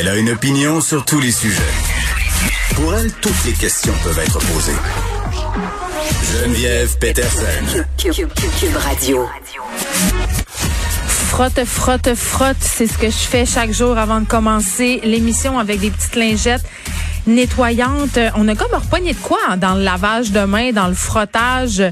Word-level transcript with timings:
Elle 0.00 0.06
a 0.06 0.16
une 0.16 0.30
opinion 0.30 0.80
sur 0.80 1.04
tous 1.04 1.18
les 1.18 1.32
sujets. 1.32 1.60
Pour 2.76 2.94
elle, 2.94 3.10
toutes 3.14 3.44
les 3.46 3.52
questions 3.52 3.92
peuvent 4.04 4.18
être 4.20 4.38
posées. 4.38 4.76
Geneviève 6.22 6.96
Peterson. 6.98 7.84
Cube 7.96 8.76
Radio. 8.76 9.26
Frotte, 11.08 11.64
frotte, 11.64 12.14
frotte, 12.14 12.56
c'est 12.60 12.86
ce 12.86 12.96
que 12.96 13.08
je 13.08 13.16
fais 13.16 13.44
chaque 13.44 13.72
jour 13.72 13.98
avant 13.98 14.20
de 14.20 14.26
commencer 14.26 15.00
l'émission 15.02 15.58
avec 15.58 15.80
des 15.80 15.90
petites 15.90 16.14
lingettes 16.14 16.64
nettoyantes. 17.26 18.20
On 18.36 18.46
a 18.46 18.54
comme 18.54 18.72
repogné 18.80 19.14
de 19.14 19.18
quoi 19.18 19.40
hein, 19.48 19.56
dans 19.56 19.74
le 19.74 19.82
lavage 19.82 20.30
de 20.30 20.44
main, 20.44 20.70
dans 20.70 20.86
le 20.86 20.94
frottage. 20.94 21.82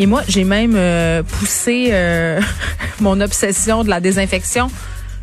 Et 0.00 0.06
moi, 0.06 0.22
j'ai 0.26 0.42
même 0.42 0.74
euh, 0.74 1.22
poussé 1.22 1.90
euh, 1.92 2.40
mon 3.00 3.20
obsession 3.20 3.84
de 3.84 3.88
la 3.88 4.00
désinfection 4.00 4.68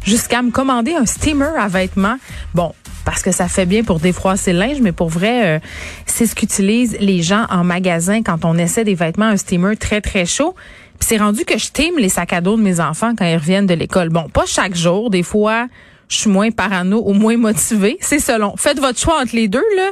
jusqu'à 0.04 0.42
me 0.42 0.52
commander 0.52 0.94
un 0.96 1.06
steamer 1.06 1.52
à 1.58 1.68
vêtements. 1.68 2.18
Bon, 2.54 2.74
parce 3.06 3.22
que 3.22 3.32
ça 3.32 3.48
fait 3.48 3.66
bien 3.66 3.84
pour 3.84 4.00
défroisser 4.00 4.54
le 4.54 4.60
linge, 4.60 4.82
mais 4.82 4.92
pour 4.92 5.10
vrai, 5.10 5.58
euh, 5.58 5.60
c'est 6.06 6.26
ce 6.26 6.36
qu'utilisent 6.36 6.98
les 7.00 7.22
gens 7.22 7.46
en 7.50 7.64
magasin 7.64 8.22
quand 8.22 8.46
on 8.46 8.58
essaie 8.58 8.84
des 8.84 8.96
vêtements, 8.96 9.26
un 9.26 9.38
steamer 9.38 9.76
très, 9.78 10.02
très 10.02 10.26
chaud. 10.26 10.56
Puis 11.00 11.08
c'est 11.10 11.18
rendu 11.18 11.46
que 11.46 11.58
je 11.58 11.70
les 11.98 12.10
sacs 12.10 12.34
à 12.34 12.42
dos 12.42 12.58
de 12.58 12.62
mes 12.62 12.80
enfants 12.80 13.14
quand 13.18 13.26
ils 13.26 13.38
reviennent 13.38 13.66
de 13.66 13.74
l'école. 13.74 14.10
Bon, 14.10 14.28
pas 14.30 14.46
chaque 14.46 14.76
jour, 14.76 15.10
des 15.10 15.24
fois, 15.24 15.68
je 16.10 16.18
suis 16.18 16.30
moins 16.30 16.52
parano 16.52 17.02
ou 17.06 17.14
moins 17.14 17.38
motivée. 17.38 17.98
C'est 18.02 18.20
selon. 18.20 18.56
Faites 18.58 18.80
votre 18.80 19.00
choix 19.00 19.22
entre 19.22 19.36
les 19.36 19.48
deux, 19.48 19.64
là. 19.78 19.92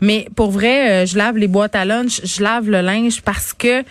Mais 0.00 0.28
pour 0.36 0.50
vrai, 0.50 0.90
euh, 1.02 1.06
je 1.06 1.16
lave 1.16 1.36
les 1.36 1.48
boîtes 1.48 1.74
à 1.74 1.84
lunch, 1.84 2.20
je 2.24 2.42
lave 2.42 2.70
le 2.70 2.80
linge 2.80 3.22
parce 3.22 3.52
que, 3.52 3.82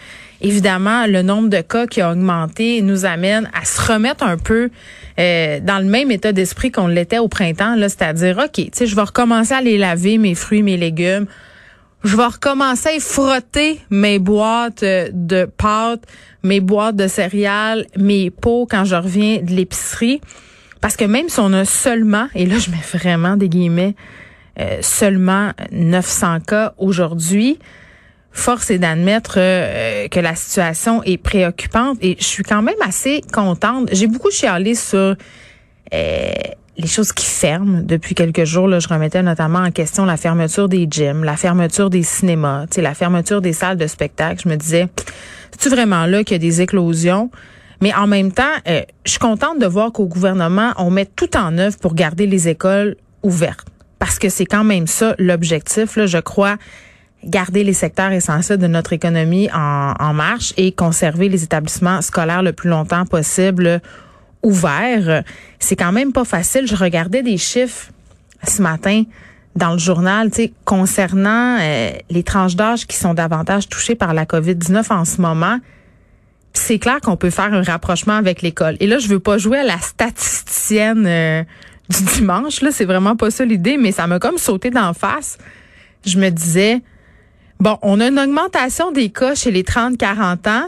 évidemment, 0.42 1.06
le 1.06 1.22
nombre 1.22 1.50
de 1.50 1.62
cas 1.62 1.86
qui 1.88 2.02
a 2.02 2.12
augmenté 2.12 2.82
nous 2.82 3.06
amène 3.06 3.50
à 3.54 3.66
se 3.66 3.92
remettre 3.92 4.24
un 4.24 4.38
peu 4.38 4.70
euh, 5.20 5.60
dans 5.60 5.80
le 5.80 5.86
même 5.86 6.12
état 6.12 6.32
d'esprit 6.32 6.72
qu'on 6.72 6.88
l'était 6.88 7.20
au 7.20 7.28
printemps, 7.28 7.76
là, 7.76 7.90
c'est-à-dire, 7.90 8.38
OK, 8.38 8.54
tu 8.54 8.70
sais, 8.74 8.88
je 8.88 8.96
vais 8.96 9.02
recommencer 9.02 9.54
à 9.54 9.62
les 9.62 9.78
laver, 9.78 10.18
mes 10.18 10.36
fruits, 10.36 10.64
mes 10.64 10.78
légumes. 10.78 11.26
Je 12.04 12.16
vais 12.16 12.26
recommencer 12.26 12.90
à 12.96 13.00
frotter 13.00 13.82
mes 13.90 14.20
boîtes 14.20 14.84
euh, 14.84 15.10
de 15.12 15.46
pâtes, 15.46 16.04
mes 16.44 16.62
boîtes 16.62 16.96
de 16.96 17.08
céréales, 17.08 17.86
mes 17.98 18.30
pots 18.30 18.68
quand 18.70 18.86
je 18.86 18.96
reviens 18.96 19.40
de 19.42 19.52
l'épicerie. 19.52 20.22
Parce 20.80 20.96
que 20.96 21.06
même 21.06 21.28
si 21.28 21.40
on 21.40 21.52
a 21.54 21.66
seulement, 21.66 22.28
et 22.36 22.46
là 22.46 22.60
je 22.60 22.70
mets 22.70 22.78
vraiment 22.94 23.36
des 23.36 23.50
guillemets, 23.50 23.96
euh, 24.60 24.78
seulement 24.82 25.52
900 25.72 26.40
cas 26.42 26.74
aujourd'hui, 26.78 27.60
force 28.32 28.70
est 28.70 28.80
d'admettre 28.80 29.36
euh, 29.38 30.08
que 30.08 30.20
la 30.20 30.36
situation 30.36 31.04
est 31.04 31.18
préoccupante 31.18 31.98
et 32.02 32.16
je 32.20 32.24
suis 32.24 32.44
quand 32.44 32.62
même 32.62 32.76
assez 32.82 33.22
contente. 33.34 33.90
J'ai 33.92 34.08
beaucoup 34.08 34.32
chialé 34.32 34.76
sur 34.76 35.16
euh, 35.94 36.32
les 36.78 36.88
choses 36.88 37.12
qui 37.12 37.26
ferment 37.26 37.82
depuis 37.82 38.16
quelques 38.16 38.46
jours. 38.46 38.68
Là, 38.68 38.80
je 38.80 38.88
remettais 38.88 39.24
notamment 39.24 39.60
en 39.60 39.72
question 39.72 40.06
la 40.06 40.18
fermeture 40.18 40.70
des 40.70 40.88
gyms, 40.90 41.24
la 41.24 41.36
fermeture 41.36 41.90
des 41.90 42.04
cinémas, 42.04 42.66
la 42.78 42.94
fermeture 42.94 43.42
des 43.42 43.54
salles 43.54 43.78
de 43.78 43.88
spectacle. 43.88 44.42
Je 44.44 44.50
me 44.50 44.56
disais, 44.56 44.88
c'est-tu 45.52 45.70
vraiment 45.70 46.06
là 46.06 46.24
qu'il 46.24 46.36
y 46.36 46.36
a 46.36 46.40
des 46.40 46.62
éclosions? 46.62 47.32
Mais 47.82 47.94
en 47.94 48.08
même 48.08 48.32
temps, 48.32 48.44
euh, 48.68 48.82
je 49.06 49.12
suis 49.12 49.20
contente 49.20 49.60
de 49.60 49.66
voir 49.66 49.92
qu'au 49.92 50.06
gouvernement, 50.06 50.74
on 50.78 50.90
met 50.90 51.06
tout 51.06 51.36
en 51.38 51.58
œuvre 51.58 51.78
pour 51.78 51.96
garder 51.96 52.28
les 52.28 52.48
écoles 52.48 52.96
ouvertes. 53.24 53.68
Parce 54.00 54.20
que 54.20 54.30
c'est 54.30 54.46
quand 54.46 54.64
même 54.64 54.88
ça 54.88 55.16
l'objectif, 55.18 55.96
là, 55.96 56.06
je 56.06 56.18
crois 56.18 56.58
garder 57.24 57.64
les 57.64 57.74
secteurs 57.74 58.12
essentiels 58.12 58.60
de 58.60 58.68
notre 58.68 58.94
économie 58.94 59.50
en, 59.54 60.14
marche 60.14 60.54
et 60.58 60.72
conserver 60.72 61.30
les 61.30 61.44
établissements 61.44 62.02
scolaires 62.02 62.44
le 62.44 62.54
plus 62.54 62.70
longtemps 62.70 63.06
possible 63.06 63.82
ouverts. 64.44 65.24
C'est 65.60 65.76
quand 65.76 65.92
même 65.92 66.14
pas 66.14 66.26
facile. 66.26 66.68
Je 66.68 66.76
regardais 66.76 67.24
des 67.24 67.38
chiffres 67.38 67.90
ce 68.48 68.62
matin 68.62 69.04
dans 69.56 69.74
le 69.74 69.80
journal, 69.80 70.30
tu 70.30 70.36
sais, 70.36 70.54
concernant 70.66 71.58
euh, 71.60 71.90
les 72.12 72.22
tranches 72.22 72.56
d'âge 72.56 72.86
qui 72.86 72.96
sont 72.96 73.16
davantage 73.16 73.68
touchées 73.68 73.96
par 73.96 74.14
la 74.14 74.26
COVID-19 74.26 74.94
en 74.94 75.04
ce 75.04 75.20
moment. 75.20 75.58
C'est 76.54 76.78
clair 76.78 77.02
qu'on 77.02 77.18
peut 77.18 77.32
faire 77.32 77.54
un 77.54 77.64
rapprochement 77.64 78.14
avec 78.14 78.44
l'école. 78.44 78.78
Et 78.80 78.88
là, 78.88 79.00
je 79.00 79.08
veux 79.08 79.20
pas 79.20 79.40
jouer 79.40 79.60
à 79.60 79.64
la 79.64 79.80
statisticienne 79.80 81.06
euh, 81.08 81.44
du 81.90 82.04
dimanche. 82.04 82.62
Là, 82.62 82.72
c'est 82.72 82.86
vraiment 82.86 83.16
pas 83.16 83.32
ça 83.32 83.46
l'idée, 83.46 83.78
mais 83.78 83.92
ça 83.92 84.08
m'a 84.08 84.20
comme 84.20 84.38
sauté 84.38 84.70
d'en 84.70 84.94
face. 84.94 85.38
Je 86.06 86.18
me 86.20 86.30
disais, 86.30 86.82
Bon, 87.60 87.80
on 87.82 88.00
a 88.00 88.08
une 88.08 88.20
augmentation 88.20 88.92
des 88.92 89.10
cas 89.10 89.34
chez 89.34 89.52
les 89.52 89.64
30-40 89.64 90.48
ans 90.48 90.68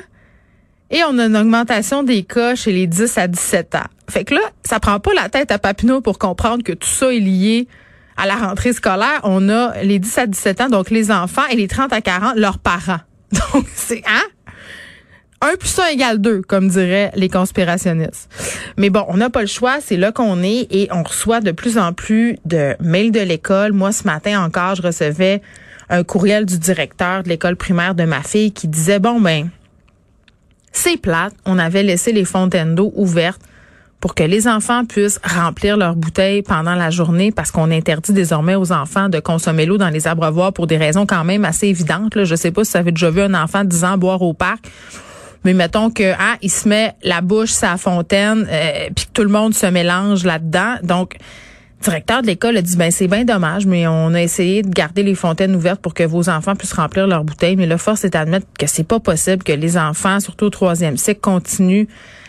et 0.90 1.04
on 1.04 1.20
a 1.20 1.26
une 1.26 1.38
augmentation 1.38 2.02
des 2.02 2.24
cas 2.24 2.56
chez 2.56 2.72
les 2.72 2.88
10 2.88 3.18
à 3.18 3.28
17 3.28 3.76
ans. 3.76 3.88
Fait 4.10 4.24
que 4.24 4.34
là, 4.34 4.42
ça 4.64 4.80
prend 4.80 5.00
pas 5.00 5.14
la 5.14 5.30
tête 5.30 5.52
à 5.52 5.60
Papineau 5.60 6.02
pour 6.02 6.18
comprendre 6.18 6.64
que 6.64 6.74
tout 6.74 6.88
ça 6.88 7.14
est 7.14 7.20
lié 7.20 7.68
à 8.18 8.26
la 8.26 8.36
rentrée 8.36 8.74
scolaire. 8.74 9.22
On 9.24 9.50
a 9.50 9.84
les 9.84 10.00
10 10.00 10.18
à 10.18 10.26
17 10.26 10.62
ans, 10.62 10.70
donc 10.70 10.90
les 10.90 11.12
enfants, 11.12 11.46
et 11.52 11.56
les 11.56 11.68
30 11.68 11.94
à 11.94 12.02
40, 12.02 12.36
leurs 12.36 12.58
parents. 12.58 13.00
Donc, 13.54 13.66
c'est, 13.76 14.02
hein? 14.08 14.24
1 15.42 15.56
plus 15.56 15.80
1 15.80 15.88
égale 15.88 16.18
2, 16.20 16.42
comme 16.42 16.68
diraient 16.68 17.12
les 17.16 17.30
conspirationnistes. 17.30 18.30
Mais 18.78 18.90
bon, 18.90 19.06
on 19.08 19.18
n'a 19.18 19.30
pas 19.30 19.42
le 19.42 19.48
choix, 19.48 19.78
c'est 19.82 19.96
là 19.96 20.12
qu'on 20.12 20.44
est 20.44 20.68
et 20.70 20.90
on 20.92 21.04
reçoit 21.04 21.40
de 21.40 21.52
plus 21.52 21.78
en 21.78 21.94
plus 21.94 22.38
de 22.46 22.76
mails 22.82 23.12
de 23.12 23.22
l'école. 23.22 23.72
Moi, 23.72 23.92
ce 23.92 24.04
matin 24.04 24.44
encore, 24.44 24.76
je 24.76 24.82
recevais 24.82 25.42
un 25.90 26.04
courriel 26.04 26.46
du 26.46 26.60
directeur 26.60 27.24
de 27.24 27.30
l'école 27.30 27.56
primaire 27.56 27.96
de 27.96 28.04
ma 28.04 28.22
fille 28.22 28.52
qui 28.52 28.68
disait, 28.68 29.00
bon, 29.00 29.20
ben, 29.22 29.50
c'est 30.72 30.98
plate, 30.98 31.34
on 31.46 31.58
avait 31.58 31.84
laissé 31.84 32.12
les 32.12 32.26
fontaines 32.26 32.76
d'eau 32.76 32.92
ouvertes 32.96 33.42
pour 34.00 34.16
que 34.16 34.24
les 34.24 34.48
enfants 34.48 34.86
puissent 34.86 35.20
remplir 35.24 35.76
leurs 35.76 35.96
bouteilles 35.96 36.42
pendant 36.42 36.76
la 36.76 36.90
journée 36.90 37.32
parce 37.32 37.52
qu'on 37.52 37.70
interdit 37.72 38.14
désormais 38.14 38.56
aux 38.56 38.72
enfants 38.72 39.10
de 39.10 39.20
consommer 39.20 39.66
l'eau 39.66 39.78
dans 39.78 39.90
les 39.90 40.08
abreuvoirs 40.08 40.54
pour 40.54 40.68
des 40.68 40.78
raisons 40.78 41.06
quand 41.06 41.24
même 41.26 41.44
assez 41.44 41.68
évidentes. 41.68 42.16
Là. 42.16 42.24
Je 42.24 42.36
sais 42.36 42.52
pas 42.52 42.64
si 42.64 42.72
ça 42.72 42.80
avez 42.80 42.92
déjà 42.92 43.10
vu 43.10 43.22
un 43.22 43.34
enfant 43.34 43.64
de 43.64 43.70
10 43.70 43.84
ans 43.84 43.98
boire 43.98 44.22
au 44.22 44.34
parc. 44.34 44.66
Mais 45.46 45.54
mettons 45.54 45.90
que 45.90 46.14
ah, 46.14 46.38
il 46.42 46.52
se 46.52 46.68
met 46.68 46.96
la 47.04 47.22
bouche 47.22 47.52
sa 47.52 47.78
fontaine 47.78 48.48
euh, 48.50 48.90
puis 48.96 49.06
que 49.06 49.12
tout 49.14 49.24
le 49.24 49.30
monde 49.30 49.54
se 49.54 49.66
mélange 49.66 50.26
là-dedans. 50.26 50.76
Donc 50.84 51.16
directeur 51.82 52.22
de 52.22 52.28
l'école 52.28 52.58
a 52.58 52.62
dit 52.62 52.76
ben 52.76 52.92
c'est 52.92 53.08
bien 53.08 53.24
dommage, 53.24 53.66
mais 53.66 53.88
on 53.88 54.14
a 54.14 54.22
essayé 54.22 54.64
de 54.64 54.70
garder 54.70 55.04
les 55.04 55.16
fontaines 55.16 55.56
ouvertes 55.56 55.82
pour 55.82 55.94
que 55.94 56.04
vos 56.04 56.30
enfants 56.30 56.56
puissent 56.56 56.74
remplir 56.74 57.08
leurs 57.08 57.24
bouteilles. 57.24 57.56
Mais 57.56 57.68
la 57.68 57.78
force 57.78 58.04
est 58.04 58.12
d'admettre 58.12 58.48
que 58.58 58.68
c'est 58.68 58.84
pas 58.84 59.00
possible 59.00 59.44
que 59.44 59.54
les 59.54 59.78
enfants, 59.78 60.20
surtout 60.20 60.46
au 60.46 60.50
troisième 60.50 60.98
cycle, 60.98 61.22
continuent 61.22 61.86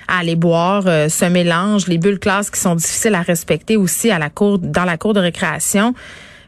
à 0.07 0.19
aller 0.19 0.37
boire, 0.37 0.85
euh, 0.87 1.09
se 1.09 1.25
mélangent, 1.25 1.87
les 1.87 1.99
bulles 1.99 2.19
classes 2.19 2.51
qui 2.51 2.61
sont 2.61 2.75
difficiles 2.75 3.15
à 3.15 3.23
respecter 3.23 3.77
aussi 3.77 4.11
à 4.11 4.19
la 4.19 4.29
cour, 4.29 4.59
dans 4.59 4.85
la 4.85 4.99
cour 4.99 5.15
de 5.15 5.21
récréation. 5.21 5.95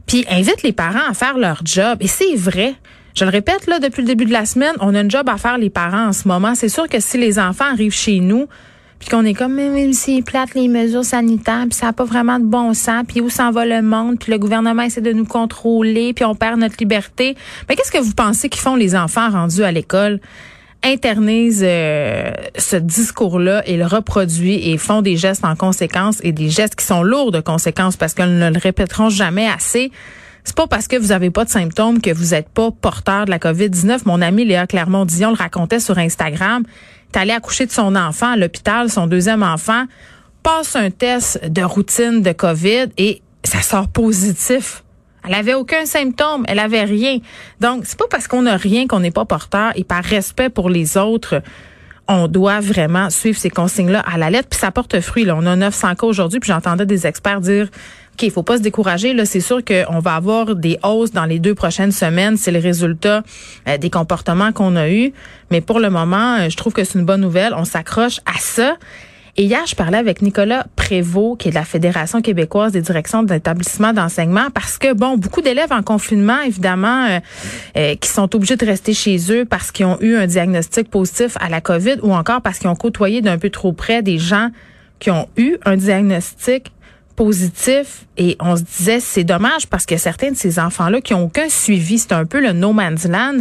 Puis 0.06 0.24
invite 0.28 0.62
les 0.62 0.72
parents 0.72 1.08
à 1.08 1.14
faire 1.14 1.38
leur 1.38 1.60
job. 1.64 1.98
Et 2.00 2.08
c'est 2.08 2.34
vrai. 2.34 2.74
Je 3.14 3.24
le 3.24 3.30
répète 3.30 3.66
là 3.66 3.78
depuis 3.78 4.02
le 4.02 4.08
début 4.08 4.24
de 4.24 4.32
la 4.32 4.46
semaine, 4.46 4.74
on 4.80 4.94
a 4.94 5.00
un 5.00 5.08
job 5.08 5.28
à 5.28 5.36
faire 5.36 5.58
les 5.58 5.70
parents 5.70 6.08
en 6.08 6.12
ce 6.12 6.26
moment. 6.26 6.54
C'est 6.54 6.68
sûr 6.68 6.88
que 6.88 7.00
si 7.00 7.18
les 7.18 7.38
enfants 7.38 7.70
arrivent 7.70 7.94
chez 7.94 8.20
nous 8.20 8.48
puis 9.02 9.10
qu'on 9.10 9.24
est 9.24 9.34
comme 9.34 9.54
même 9.54 9.92
si 9.92 10.22
plate 10.22 10.54
les 10.54 10.68
mesures 10.68 11.04
sanitaires, 11.04 11.64
puis 11.68 11.76
ça 11.76 11.86
n'a 11.86 11.92
pas 11.92 12.04
vraiment 12.04 12.38
de 12.38 12.44
bon 12.44 12.72
sens, 12.72 13.02
puis 13.06 13.20
où 13.20 13.28
s'en 13.30 13.50
va 13.50 13.66
le 13.66 13.82
monde, 13.82 14.16
puis 14.20 14.30
le 14.30 14.38
gouvernement 14.38 14.82
essaie 14.82 15.00
de 15.00 15.12
nous 15.12 15.24
contrôler, 15.24 16.12
puis 16.12 16.24
on 16.24 16.36
perd 16.36 16.60
notre 16.60 16.76
liberté. 16.78 17.36
Mais 17.68 17.74
qu'est-ce 17.74 17.90
que 17.90 17.98
vous 17.98 18.14
pensez 18.14 18.48
qu'ils 18.48 18.60
font 18.60 18.76
les 18.76 18.94
enfants 18.94 19.28
rendus 19.28 19.64
à 19.64 19.72
l'école? 19.72 20.20
internalisent 20.84 21.62
euh, 21.64 22.32
ce 22.58 22.74
discours-là 22.74 23.62
et 23.68 23.76
le 23.76 23.86
reproduisent 23.86 24.66
et 24.66 24.76
font 24.78 25.00
des 25.00 25.16
gestes 25.16 25.44
en 25.44 25.54
conséquence 25.54 26.18
et 26.24 26.32
des 26.32 26.50
gestes 26.50 26.74
qui 26.74 26.84
sont 26.84 27.04
lourds 27.04 27.30
de 27.30 27.40
conséquences 27.40 27.96
parce 27.96 28.14
qu'ils 28.14 28.36
ne 28.36 28.50
le 28.50 28.58
répéteront 28.58 29.08
jamais 29.08 29.48
assez. 29.48 29.92
C'est 30.44 30.56
pas 30.56 30.66
parce 30.66 30.88
que 30.88 30.96
vous 30.96 31.12
avez 31.12 31.30
pas 31.30 31.44
de 31.44 31.50
symptômes 31.50 32.00
que 32.00 32.12
vous 32.12 32.34
êtes 32.34 32.48
pas 32.48 32.70
porteur 32.70 33.26
de 33.26 33.30
la 33.30 33.38
COVID-19. 33.38 34.00
Mon 34.06 34.20
ami 34.20 34.44
Léa 34.44 34.66
Clermont-Dion 34.66 35.30
le 35.30 35.36
racontait 35.36 35.80
sur 35.80 35.98
Instagram 35.98 36.64
est 37.12 37.18
allé 37.18 37.32
accoucher 37.32 37.66
de 37.66 37.70
son 37.70 37.94
enfant 37.94 38.32
à 38.32 38.36
l'hôpital, 38.36 38.90
son 38.90 39.06
deuxième 39.06 39.42
enfant, 39.42 39.84
passe 40.42 40.76
un 40.76 40.90
test 40.90 41.44
de 41.44 41.62
routine 41.62 42.22
de 42.22 42.32
COVID 42.32 42.86
et 42.96 43.22
ça 43.44 43.62
sort 43.62 43.88
positif. 43.88 44.82
Elle 45.24 45.34
avait 45.34 45.54
aucun 45.54 45.86
symptôme, 45.86 46.44
elle 46.48 46.58
avait 46.58 46.84
rien. 46.84 47.18
Donc, 47.60 47.84
c'est 47.86 47.98
pas 47.98 48.08
parce 48.10 48.26
qu'on 48.26 48.42
n'a 48.42 48.56
rien 48.56 48.88
qu'on 48.88 49.00
n'est 49.00 49.12
pas 49.12 49.24
porteur 49.24 49.72
et 49.76 49.84
par 49.84 50.02
respect 50.02 50.48
pour 50.48 50.68
les 50.68 50.96
autres, 50.96 51.42
on 52.08 52.26
doit 52.26 52.58
vraiment 52.58 53.08
suivre 53.10 53.38
ces 53.38 53.50
consignes-là 53.50 54.00
à 54.00 54.18
la 54.18 54.30
lettre. 54.30 54.48
Puis 54.48 54.58
ça 54.58 54.72
porte 54.72 55.00
fruit. 55.00 55.24
Là. 55.24 55.36
On 55.36 55.46
a 55.46 55.54
900 55.54 55.94
cas 55.94 56.06
aujourd'hui, 56.06 56.40
puis 56.40 56.48
j'entendais 56.48 56.86
des 56.86 57.06
experts 57.06 57.40
dire 57.40 57.68
OK, 58.14 58.30
faut 58.30 58.42
pas 58.42 58.58
se 58.58 58.62
décourager. 58.62 59.14
Là, 59.14 59.24
c'est 59.24 59.40
sûr 59.40 59.64
qu'on 59.64 59.98
va 60.00 60.14
avoir 60.14 60.54
des 60.54 60.78
hausses 60.84 61.12
dans 61.12 61.24
les 61.24 61.38
deux 61.38 61.54
prochaines 61.54 61.92
semaines. 61.92 62.36
C'est 62.36 62.52
le 62.52 62.58
résultat 62.58 63.22
euh, 63.68 63.78
des 63.78 63.90
comportements 63.90 64.52
qu'on 64.52 64.76
a 64.76 64.88
eus. 64.90 65.12
Mais 65.50 65.60
pour 65.60 65.80
le 65.80 65.90
moment, 65.90 66.36
euh, 66.36 66.48
je 66.48 66.56
trouve 66.56 66.72
que 66.72 66.84
c'est 66.84 66.98
une 66.98 67.06
bonne 67.06 67.22
nouvelle. 67.22 67.54
On 67.56 67.64
s'accroche 67.64 68.20
à 68.26 68.38
ça. 68.38 68.76
Et 69.38 69.44
hier, 69.44 69.64
je 69.66 69.74
parlais 69.74 69.96
avec 69.96 70.20
Nicolas 70.20 70.66
Prévost, 70.76 71.40
qui 71.40 71.48
est 71.48 71.52
de 71.52 71.56
la 71.56 71.64
Fédération 71.64 72.20
québécoise 72.20 72.72
des 72.72 72.82
directions 72.82 73.22
d'établissements 73.22 73.94
d'enseignement, 73.94 74.50
parce 74.52 74.76
que, 74.76 74.92
bon, 74.92 75.16
beaucoup 75.16 75.40
d'élèves 75.40 75.72
en 75.72 75.82
confinement, 75.82 76.38
évidemment, 76.42 77.18
euh, 77.78 77.94
qui 77.94 78.10
sont 78.10 78.34
obligés 78.34 78.56
de 78.56 78.66
rester 78.66 78.92
chez 78.92 79.16
eux 79.32 79.46
parce 79.46 79.72
qu'ils 79.72 79.86
ont 79.86 79.98
eu 80.02 80.16
un 80.16 80.26
diagnostic 80.26 80.90
positif 80.90 81.38
à 81.40 81.48
la 81.48 81.62
COVID 81.62 82.00
ou 82.02 82.12
encore 82.12 82.42
parce 82.42 82.58
qu'ils 82.58 82.68
ont 82.68 82.76
côtoyé 82.76 83.22
d'un 83.22 83.38
peu 83.38 83.48
trop 83.48 83.72
près 83.72 84.02
des 84.02 84.18
gens 84.18 84.50
qui 84.98 85.10
ont 85.10 85.28
eu 85.38 85.56
un 85.64 85.76
diagnostic 85.76 86.70
positif 87.24 88.04
et 88.18 88.36
on 88.40 88.56
se 88.56 88.62
disait 88.62 88.98
c'est 88.98 89.22
dommage 89.22 89.68
parce 89.68 89.86
que 89.86 89.96
certains 89.96 90.32
de 90.32 90.36
ces 90.36 90.58
enfants-là 90.58 91.00
qui 91.00 91.14
ont 91.14 91.26
aucun 91.26 91.48
suivi, 91.48 92.00
c'est 92.00 92.12
un 92.12 92.24
peu 92.24 92.40
le 92.40 92.52
no 92.52 92.72
man's 92.72 93.06
land. 93.06 93.38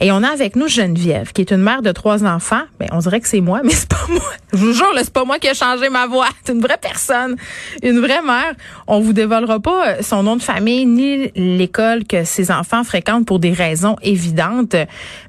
Et 0.00 0.10
on 0.12 0.22
a 0.22 0.28
avec 0.28 0.56
nous 0.56 0.66
Geneviève, 0.66 1.32
qui 1.32 1.42
est 1.42 1.50
une 1.50 1.60
mère 1.60 1.82
de 1.82 1.92
trois 1.92 2.24
enfants. 2.24 2.62
Ben, 2.80 2.88
on 2.90 3.00
dirait 3.00 3.20
que 3.20 3.28
c'est 3.28 3.42
moi, 3.42 3.60
mais 3.64 3.72
c'est 3.72 3.88
pas 3.88 4.06
moi. 4.08 4.22
Je 4.54 4.56
vous 4.56 4.72
jure, 4.72 4.90
c'est 4.96 5.12
pas 5.12 5.26
moi 5.26 5.38
qui 5.38 5.46
ai 5.46 5.52
changé 5.52 5.90
ma 5.90 6.06
voix. 6.06 6.28
C'est 6.42 6.54
une 6.54 6.62
vraie 6.62 6.78
personne, 6.80 7.36
une 7.82 8.00
vraie 8.00 8.22
mère. 8.22 8.54
On 8.86 9.00
vous 9.00 9.12
dévoilera 9.12 9.60
pas 9.60 9.88
euh, 9.88 9.96
son 10.00 10.22
nom 10.22 10.36
de 10.36 10.42
famille 10.42 10.86
ni 10.86 11.30
l'école 11.36 12.04
que 12.04 12.24
ses 12.24 12.50
enfants 12.50 12.82
fréquentent 12.82 13.26
pour 13.26 13.40
des 13.40 13.52
raisons 13.52 13.96
évidentes. 14.00 14.76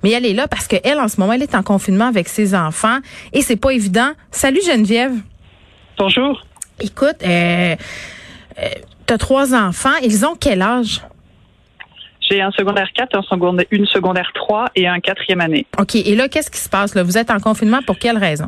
Mais 0.03 0.11
elle 0.11 0.25
est 0.25 0.33
là 0.33 0.47
parce 0.47 0.67
qu'elle, 0.67 1.01
en 1.01 1.09
ce 1.09 1.19
moment, 1.19 1.33
elle 1.33 1.43
est 1.43 1.55
en 1.55 1.63
confinement 1.63 2.07
avec 2.07 2.29
ses 2.29 2.55
enfants 2.55 2.99
et 3.33 3.41
c'est 3.41 3.57
pas 3.57 3.71
évident. 3.71 4.11
Salut 4.31 4.61
Geneviève. 4.65 5.15
Bonjour. 5.97 6.41
Écoute, 6.81 7.17
euh, 7.23 7.75
euh, 8.57 8.65
tu 9.07 9.13
as 9.13 9.17
trois 9.17 9.53
enfants. 9.53 9.95
Ils 10.03 10.25
ont 10.25 10.35
quel 10.39 10.61
âge? 10.61 11.01
J'ai 12.29 12.41
un 12.41 12.51
secondaire 12.51 12.89
4, 12.93 13.17
un 13.17 13.21
secondaire, 13.23 13.65
une 13.71 13.87
secondaire 13.87 14.31
3 14.35 14.67
et 14.75 14.87
un 14.87 14.99
quatrième 14.99 15.41
année. 15.41 15.65
OK. 15.79 15.95
Et 15.95 16.15
là, 16.15 16.29
qu'est-ce 16.29 16.51
qui 16.51 16.59
se 16.59 16.69
passe? 16.69 16.93
Là? 16.93 17.03
Vous 17.03 17.17
êtes 17.17 17.31
en 17.31 17.39
confinement 17.39 17.79
pour 17.85 17.97
quelle 17.97 18.17
raison? 18.17 18.45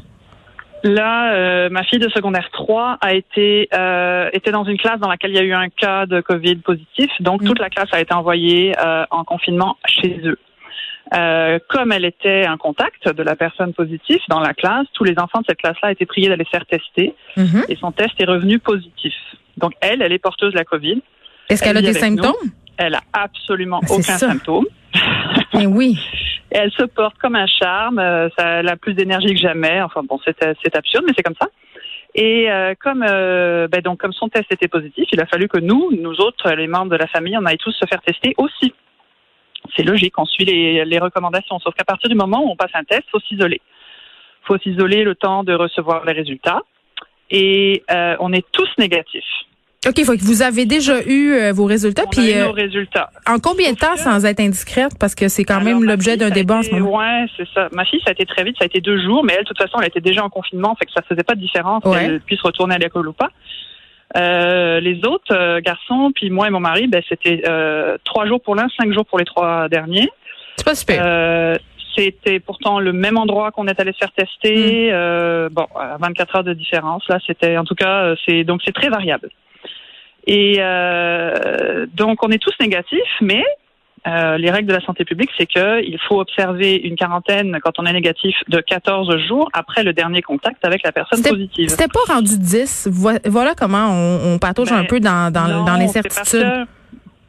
Là, 0.83 1.33
euh, 1.33 1.69
ma 1.69 1.83
fille 1.83 1.99
de 1.99 2.09
secondaire 2.09 2.49
3 2.51 2.97
a 3.01 3.13
été 3.13 3.69
euh, 3.73 4.29
était 4.33 4.51
dans 4.51 4.63
une 4.63 4.77
classe 4.77 4.99
dans 4.99 5.09
laquelle 5.09 5.31
il 5.31 5.35
y 5.35 5.39
a 5.39 5.43
eu 5.43 5.53
un 5.53 5.69
cas 5.69 6.05
de 6.05 6.21
Covid 6.21 6.55
positif. 6.57 7.09
Donc, 7.19 7.41
mm. 7.41 7.47
toute 7.47 7.59
la 7.59 7.69
classe 7.69 7.89
a 7.91 7.99
été 7.99 8.13
envoyée 8.13 8.75
euh, 8.83 9.05
en 9.11 9.23
confinement 9.23 9.77
chez 9.85 10.19
eux. 10.25 10.39
Euh, 11.13 11.59
comme 11.67 11.91
elle 11.91 12.05
était 12.05 12.45
un 12.45 12.57
contact 12.57 13.09
de 13.09 13.23
la 13.23 13.35
personne 13.35 13.73
positive 13.73 14.19
dans 14.29 14.39
la 14.39 14.53
classe, 14.53 14.87
tous 14.93 15.03
les 15.03 15.17
enfants 15.19 15.39
de 15.41 15.45
cette 15.49 15.57
classe-là 15.57 15.91
été 15.91 16.05
priés 16.05 16.29
d'aller 16.29 16.45
se 16.45 16.49
faire 16.51 16.65
tester 16.65 17.13
Mhm. 17.35 17.65
et 17.69 17.75
son 17.75 17.91
test 17.91 18.13
est 18.19 18.25
revenu 18.25 18.59
positif. 18.59 19.13
Donc 19.57 19.73
elle, 19.81 20.01
elle 20.01 20.13
est 20.13 20.19
porteuse 20.19 20.53
de 20.53 20.57
la 20.57 20.63
COVID. 20.63 21.01
Est-ce 21.49 21.63
qu'elle 21.63 21.75
a 21.77 21.81
des 21.81 21.87
nous. 21.89 21.93
symptômes? 21.95 22.49
Elle 22.77 22.95
a 22.95 23.01
absolument 23.13 23.81
aucun 23.89 24.17
symptôme. 24.17 24.65
Eh 25.53 25.65
oui. 25.65 25.99
Et 26.53 26.57
elle 26.57 26.71
se 26.71 26.83
porte 26.83 27.17
comme 27.17 27.35
un 27.35 27.45
charme. 27.47 27.99
euh, 27.99 28.29
ça, 28.37 28.47
elle 28.59 28.69
a 28.69 28.77
plus 28.77 28.93
d'énergie 28.93 29.33
que 29.33 29.39
jamais. 29.39 29.81
Enfin 29.81 30.01
bon, 30.07 30.17
c'est 30.25 30.35
c'est 30.63 30.75
absurde, 30.77 31.03
mais 31.07 31.13
c'est 31.15 31.23
comme 31.23 31.35
ça. 31.39 31.47
Et 32.15 32.49
euh, 32.49 32.73
comme 32.79 33.03
euh, 33.07 33.67
ben 33.67 33.81
donc 33.81 33.99
comme 33.99 34.13
son 34.13 34.27
test 34.29 34.45
était 34.51 34.67
positif, 34.69 35.05
il 35.11 35.19
a 35.21 35.25
fallu 35.25 35.47
que 35.49 35.59
nous, 35.59 35.89
nous 35.97 36.15
autres, 36.21 36.51
les 36.53 36.67
membres 36.67 36.91
de 36.91 36.95
la 36.97 37.07
famille, 37.07 37.37
on 37.37 37.45
aille 37.45 37.57
tous 37.57 37.71
se 37.73 37.85
faire 37.85 38.01
tester 38.01 38.33
aussi. 38.37 38.73
C'est 39.75 39.83
logique, 39.83 40.13
on 40.17 40.25
suit 40.25 40.45
les, 40.45 40.83
les 40.85 40.99
recommandations. 40.99 41.59
Sauf 41.59 41.73
qu'à 41.75 41.83
partir 41.83 42.09
du 42.09 42.15
moment 42.15 42.43
où 42.45 42.49
on 42.51 42.55
passe 42.55 42.71
un 42.73 42.83
test, 42.83 43.03
faut 43.11 43.19
s'isoler. 43.21 43.61
faut 44.43 44.57
s'isoler 44.57 45.03
le 45.03 45.15
temps 45.15 45.43
de 45.43 45.53
recevoir 45.53 46.05
les 46.05 46.13
résultats. 46.13 46.61
Et 47.29 47.83
euh, 47.91 48.15
on 48.19 48.33
est 48.33 48.45
tous 48.51 48.67
négatifs. 48.77 49.23
OK, 49.87 50.03
faut 50.05 50.13
que 50.13 50.21
vous 50.23 50.43
avez 50.43 50.65
déjà 50.65 51.01
eu 51.07 51.31
euh, 51.31 51.53
vos 51.53 51.65
résultats. 51.65 52.03
On 52.05 52.09
Puis 52.09 52.33
a 52.33 52.37
eu 52.37 52.41
euh, 52.41 52.45
nos 52.47 52.51
résultats. 52.51 53.09
en 53.25 53.39
combien 53.39 53.71
de 53.71 53.77
temps, 53.77 53.95
sans 53.95 54.25
être 54.25 54.39
indiscrète, 54.39 54.91
parce 54.99 55.15
que 55.15 55.27
c'est 55.27 55.43
quand 55.43 55.55
Alors, 55.55 55.63
même 55.65 55.83
l'objet 55.83 56.17
d'un 56.17 56.29
débat 56.29 56.57
en 56.57 56.61
ce 56.61 56.69
moment. 56.71 56.97
Ouais, 56.99 57.25
c'est 57.35 57.47
ça. 57.53 57.67
Ma 57.71 57.83
fille, 57.85 57.99
ça 58.05 58.09
a 58.09 58.11
été 58.11 58.25
très 58.27 58.43
vite, 58.43 58.57
ça 58.59 58.65
a 58.65 58.67
été 58.67 58.79
deux 58.79 59.01
jours, 59.01 59.23
mais 59.23 59.33
elle, 59.33 59.43
de 59.43 59.47
toute 59.47 59.57
façon, 59.57 59.79
elle 59.79 59.87
était 59.87 60.01
déjà 60.01 60.23
en 60.23 60.29
confinement, 60.29 60.75
fait 60.75 60.85
que 60.85 60.91
ça 60.91 61.01
faisait 61.01 61.23
pas 61.23 61.33
de 61.33 61.39
différence 61.39 61.83
Ouais. 61.85 61.97
qu'elle 61.99 62.21
puisse 62.21 62.41
retourner 62.41 62.75
à 62.75 62.77
l'école 62.77 63.07
ou 63.07 63.13
pas. 63.13 63.29
Euh, 64.17 64.79
les 64.79 65.05
autres 65.05 65.33
euh, 65.33 65.61
garçons, 65.61 66.11
puis 66.13 66.29
moi 66.29 66.47
et 66.47 66.49
mon 66.49 66.59
mari, 66.59 66.87
ben, 66.87 67.01
c'était 67.07 67.43
euh, 67.47 67.97
trois 68.03 68.25
jours 68.25 68.41
pour 68.41 68.55
l'un, 68.55 68.67
cinq 68.79 68.91
jours 68.93 69.05
pour 69.05 69.19
les 69.19 69.25
trois 69.25 69.69
derniers. 69.69 70.09
C'est 70.57 70.65
pas 70.65 70.75
super. 70.75 71.01
Euh, 71.05 71.55
c'était 71.95 72.39
pourtant 72.39 72.79
le 72.79 72.93
même 72.93 73.17
endroit 73.17 73.51
qu'on 73.51 73.67
est 73.67 73.79
allé 73.79 73.91
se 73.93 73.97
faire 73.97 74.11
tester. 74.11 74.89
Mm. 74.89 74.93
Euh, 74.93 75.49
bon, 75.49 75.67
à 75.75 75.97
24 75.97 76.37
heures 76.37 76.43
de 76.43 76.53
différence. 76.53 77.07
Là, 77.07 77.19
c'était 77.25 77.57
en 77.57 77.63
tout 77.63 77.75
cas, 77.75 78.13
c'est 78.25 78.43
donc 78.43 78.61
c'est 78.65 78.73
très 78.73 78.89
variable. 78.89 79.29
Et 80.27 80.57
euh, 80.59 81.85
donc 81.93 82.23
on 82.23 82.29
est 82.29 82.41
tous 82.41 82.53
négatifs, 82.59 83.17
mais 83.21 83.43
euh, 84.07 84.37
les 84.37 84.49
règles 84.49 84.67
de 84.67 84.73
la 84.73 84.81
santé 84.81 85.05
publique, 85.05 85.29
c'est 85.37 85.45
que 85.45 85.83
il 85.83 85.99
faut 86.07 86.19
observer 86.19 86.75
une 86.75 86.95
quarantaine 86.95 87.59
quand 87.63 87.77
on 87.77 87.85
est 87.85 87.93
négatif 87.93 88.35
de 88.47 88.59
14 88.59 89.17
jours 89.27 89.49
après 89.53 89.83
le 89.83 89.93
dernier 89.93 90.21
contact 90.23 90.65
avec 90.65 90.81
la 90.83 90.91
personne 90.91 91.21
positive. 91.21 91.69
C'était 91.69 91.87
pas 91.87 92.13
rendu 92.13 92.37
10. 92.37 92.87
Vo- 92.91 93.11
Voilà 93.25 93.53
comment 93.55 93.89
on, 93.91 94.33
on 94.33 94.39
patauge 94.39 94.69
Ben, 94.69 94.77
un 94.77 94.85
peu 94.85 94.99
dans, 94.99 95.31
dans, 95.31 95.47
Non, 95.47 95.63
dans 95.65 95.75
c'est 95.75 95.79
l'incertitude. 96.01 96.15
parce 96.15 96.31
que- 96.31 96.65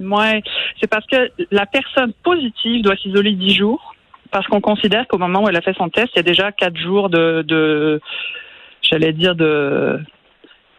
Ouais, 0.04 0.42
c'est 0.80 0.88
parce 0.88 1.06
que 1.06 1.30
la 1.52 1.64
personne 1.66 2.12
positive 2.24 2.82
doit 2.82 2.96
s'isoler 2.96 3.32
10 3.32 3.54
jours 3.54 3.94
parce 4.32 4.46
qu'on 4.48 4.60
considère 4.60 5.06
qu'au 5.06 5.19
moment 5.19 5.44
où 5.44 5.48
elle 5.48 5.56
a 5.56 5.60
fait 5.60 5.76
son 5.76 5.90
test, 5.90 6.08
il 6.14 6.16
y 6.16 6.20
a 6.20 6.22
déjà 6.24 6.50
4 6.50 6.76
jours 6.76 7.08
de, 7.10 7.42
de 7.46 8.00
j'allais 8.80 9.12
dire 9.12 9.34
de 9.36 10.00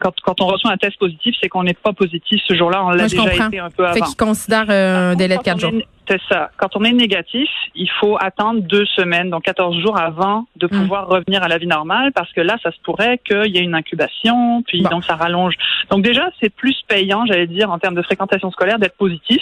quand, 0.03 0.13
quand 0.21 0.41
on 0.41 0.47
reçoit 0.47 0.71
un 0.71 0.77
test 0.77 0.97
positif, 1.00 1.35
c'est 1.41 1.47
qu'on 1.50 1.63
n'est 1.63 1.73
pas 1.73 1.94
positif 1.94 2.41
ce 2.47 2.53
jour-là, 2.55 2.83
on 2.85 2.89
l'a 2.89 3.07
déjà 3.07 3.23
comprends. 3.23 3.47
été 3.47 3.59
un 3.59 3.69
peu 3.69 3.83
Fait 3.85 3.91
avant. 3.97 4.05
qu'ils 4.05 4.17
considèrent 4.17 4.69
euh, 4.69 5.11
un 5.11 5.15
délai 5.15 5.35
de 5.35 5.39
contre, 5.39 5.45
4 5.45 5.61
quand 5.61 5.69
jours. 5.71 5.81
C'est 6.09 6.21
ça. 6.29 6.51
Quand 6.57 6.75
on 6.75 6.83
est 6.83 6.91
négatif, 6.91 7.50
il 7.75 7.89
faut 8.00 8.17
attendre 8.19 8.61
deux 8.61 8.85
semaines, 8.88 9.29
donc 9.29 9.44
14 9.44 9.79
jours 9.81 9.97
avant 9.97 10.45
de 10.57 10.67
Hmm. 10.67 10.81
pouvoir 10.81 11.07
revenir 11.07 11.41
à 11.44 11.47
la 11.47 11.57
vie 11.57 11.67
normale, 11.67 12.11
parce 12.13 12.31
que 12.33 12.41
là, 12.41 12.57
ça 12.61 12.71
se 12.71 12.77
pourrait 12.83 13.19
qu'il 13.25 13.55
y 13.55 13.57
ait 13.57 13.63
une 13.63 13.75
incubation, 13.75 14.61
puis 14.67 14.81
Bon. 14.81 14.89
donc 14.89 15.05
ça 15.05 15.15
rallonge. 15.15 15.55
Donc 15.89 16.03
déjà, 16.03 16.29
c'est 16.41 16.50
plus 16.50 16.75
payant, 16.88 17.25
j'allais 17.25 17.47
dire, 17.47 17.71
en 17.71 17.79
termes 17.79 17.95
de 17.95 18.01
fréquentation 18.01 18.51
scolaire, 18.51 18.79
d'être 18.79 18.97
positif, 18.97 19.41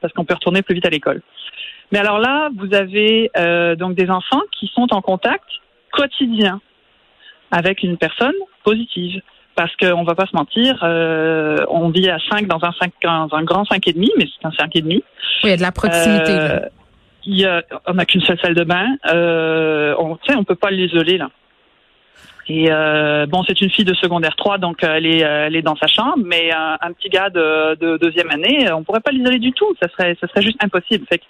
parce 0.00 0.12
qu'on 0.12 0.24
peut 0.24 0.34
retourner 0.34 0.62
plus 0.62 0.74
vite 0.74 0.86
à 0.86 0.90
l'école. 0.90 1.22
Mais 1.92 1.98
alors 2.00 2.18
là, 2.18 2.50
vous 2.56 2.74
avez 2.74 3.30
euh, 3.36 3.76
donc 3.76 3.94
des 3.94 4.10
enfants 4.10 4.42
qui 4.58 4.66
sont 4.74 4.86
en 4.92 5.00
contact 5.02 5.44
quotidien 5.92 6.60
avec 7.50 7.82
une 7.82 7.96
personne 7.96 8.34
positive. 8.64 9.20
Parce 9.60 9.76
qu'on 9.76 10.04
va 10.04 10.14
pas 10.14 10.24
se 10.24 10.34
mentir, 10.34 10.78
euh, 10.84 11.58
on 11.68 11.90
vit 11.90 12.08
à 12.08 12.16
5 12.30 12.46
dans 12.46 12.64
un, 12.64 12.72
5, 12.80 12.92
dans 13.02 13.28
un 13.32 13.42
grand 13.42 13.64
5,5, 13.64 14.08
mais 14.16 14.24
c'est 14.24 14.46
un 14.46 14.48
5,5. 14.48 14.84
Oui, 14.86 15.02
il 15.44 15.50
y 15.50 15.52
a 15.52 15.56
de 15.58 15.60
la 15.60 15.70
proximité. 15.70 16.30
Euh, 16.30 16.60
y 17.26 17.44
a, 17.44 17.62
on 17.86 17.92
n'a 17.92 18.06
qu'une 18.06 18.22
seule 18.22 18.38
salle 18.40 18.54
de 18.54 18.64
bain. 18.64 18.86
Euh, 19.12 19.94
on, 19.98 20.16
on 20.34 20.44
peut 20.44 20.54
pas 20.54 20.70
l'isoler 20.70 21.18
là. 21.18 21.28
Et 22.48 22.68
euh, 22.70 23.26
bon, 23.26 23.44
c'est 23.46 23.60
une 23.60 23.68
fille 23.68 23.84
de 23.84 23.92
secondaire 23.92 24.34
3, 24.34 24.56
donc 24.56 24.82
euh, 24.82 24.94
elle 24.96 25.04
est, 25.04 25.18
elle 25.18 25.54
est 25.54 25.60
dans 25.60 25.76
sa 25.76 25.88
chambre. 25.88 26.24
Mais 26.24 26.50
un, 26.50 26.78
un 26.80 26.92
petit 26.92 27.10
gars 27.10 27.28
de, 27.28 27.74
de 27.74 27.98
deuxième 27.98 28.30
année, 28.30 28.72
on 28.72 28.82
pourrait 28.82 29.00
pas 29.00 29.10
l'isoler 29.10 29.40
du 29.40 29.52
tout. 29.52 29.76
Ça 29.82 29.90
serait, 29.90 30.16
ça 30.22 30.26
serait 30.26 30.40
juste 30.40 30.64
impossible. 30.64 31.04
Fait 31.06 31.18
que 31.18 31.24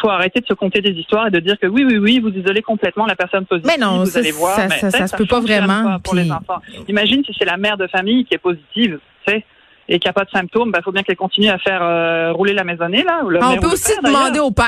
faut 0.00 0.08
arrêter 0.10 0.40
de 0.40 0.46
se 0.46 0.54
compter 0.54 0.80
des 0.80 0.90
histoires 0.92 1.26
et 1.26 1.30
de 1.30 1.40
dire 1.40 1.58
que 1.60 1.66
oui, 1.66 1.84
oui, 1.84 1.98
oui, 1.98 2.18
vous 2.20 2.30
isolez 2.30 2.62
complètement 2.62 3.06
la 3.06 3.16
personne 3.16 3.46
positive. 3.46 3.70
Mais 3.70 3.84
non, 3.84 3.98
vous 4.04 4.06
ça- 4.10 4.18
allez 4.20 4.32
voir. 4.32 4.56
ça- 4.56 4.68
mais, 4.68 4.90
ça- 4.90 5.06
se 5.06 5.16
peut 5.16 5.26
pas 5.26 5.40
vraiment, 5.40 5.82
pas 5.84 5.98
pour 6.02 6.14
puis- 6.14 6.22
les 6.24 6.32
enfants. 6.32 6.60
Imagine 6.88 7.22
si 7.24 7.32
c'est 7.38 7.44
la 7.44 7.56
mère 7.56 7.76
de 7.76 7.86
famille 7.86 8.24
qui 8.24 8.34
est 8.34 8.38
positive, 8.38 8.98
tu 9.26 9.32
sais, 9.32 9.44
et 9.88 9.98
qui 9.98 10.08
a 10.08 10.12
pas 10.12 10.24
de 10.24 10.30
symptômes, 10.30 10.70
bah 10.70 10.80
faut 10.84 10.92
bien 10.92 11.02
qu'elle 11.02 11.16
continue 11.16 11.48
à 11.48 11.58
faire 11.58 11.82
euh, 11.82 12.32
rouler 12.32 12.52
la 12.54 12.64
maisonnée 12.64 13.02
là. 13.02 13.22
Le 13.28 13.38
Ah, 13.42 13.50
on 13.52 13.56
peut 13.58 13.66
aussi 13.72 13.92
père, 14.00 14.02
demander 14.10 14.38
au 14.38 14.50
père. 14.50 14.66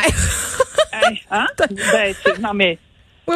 Hein? 1.30 1.46
Ben, 1.92 2.14
non, 2.42 2.50
mais 2.54 2.78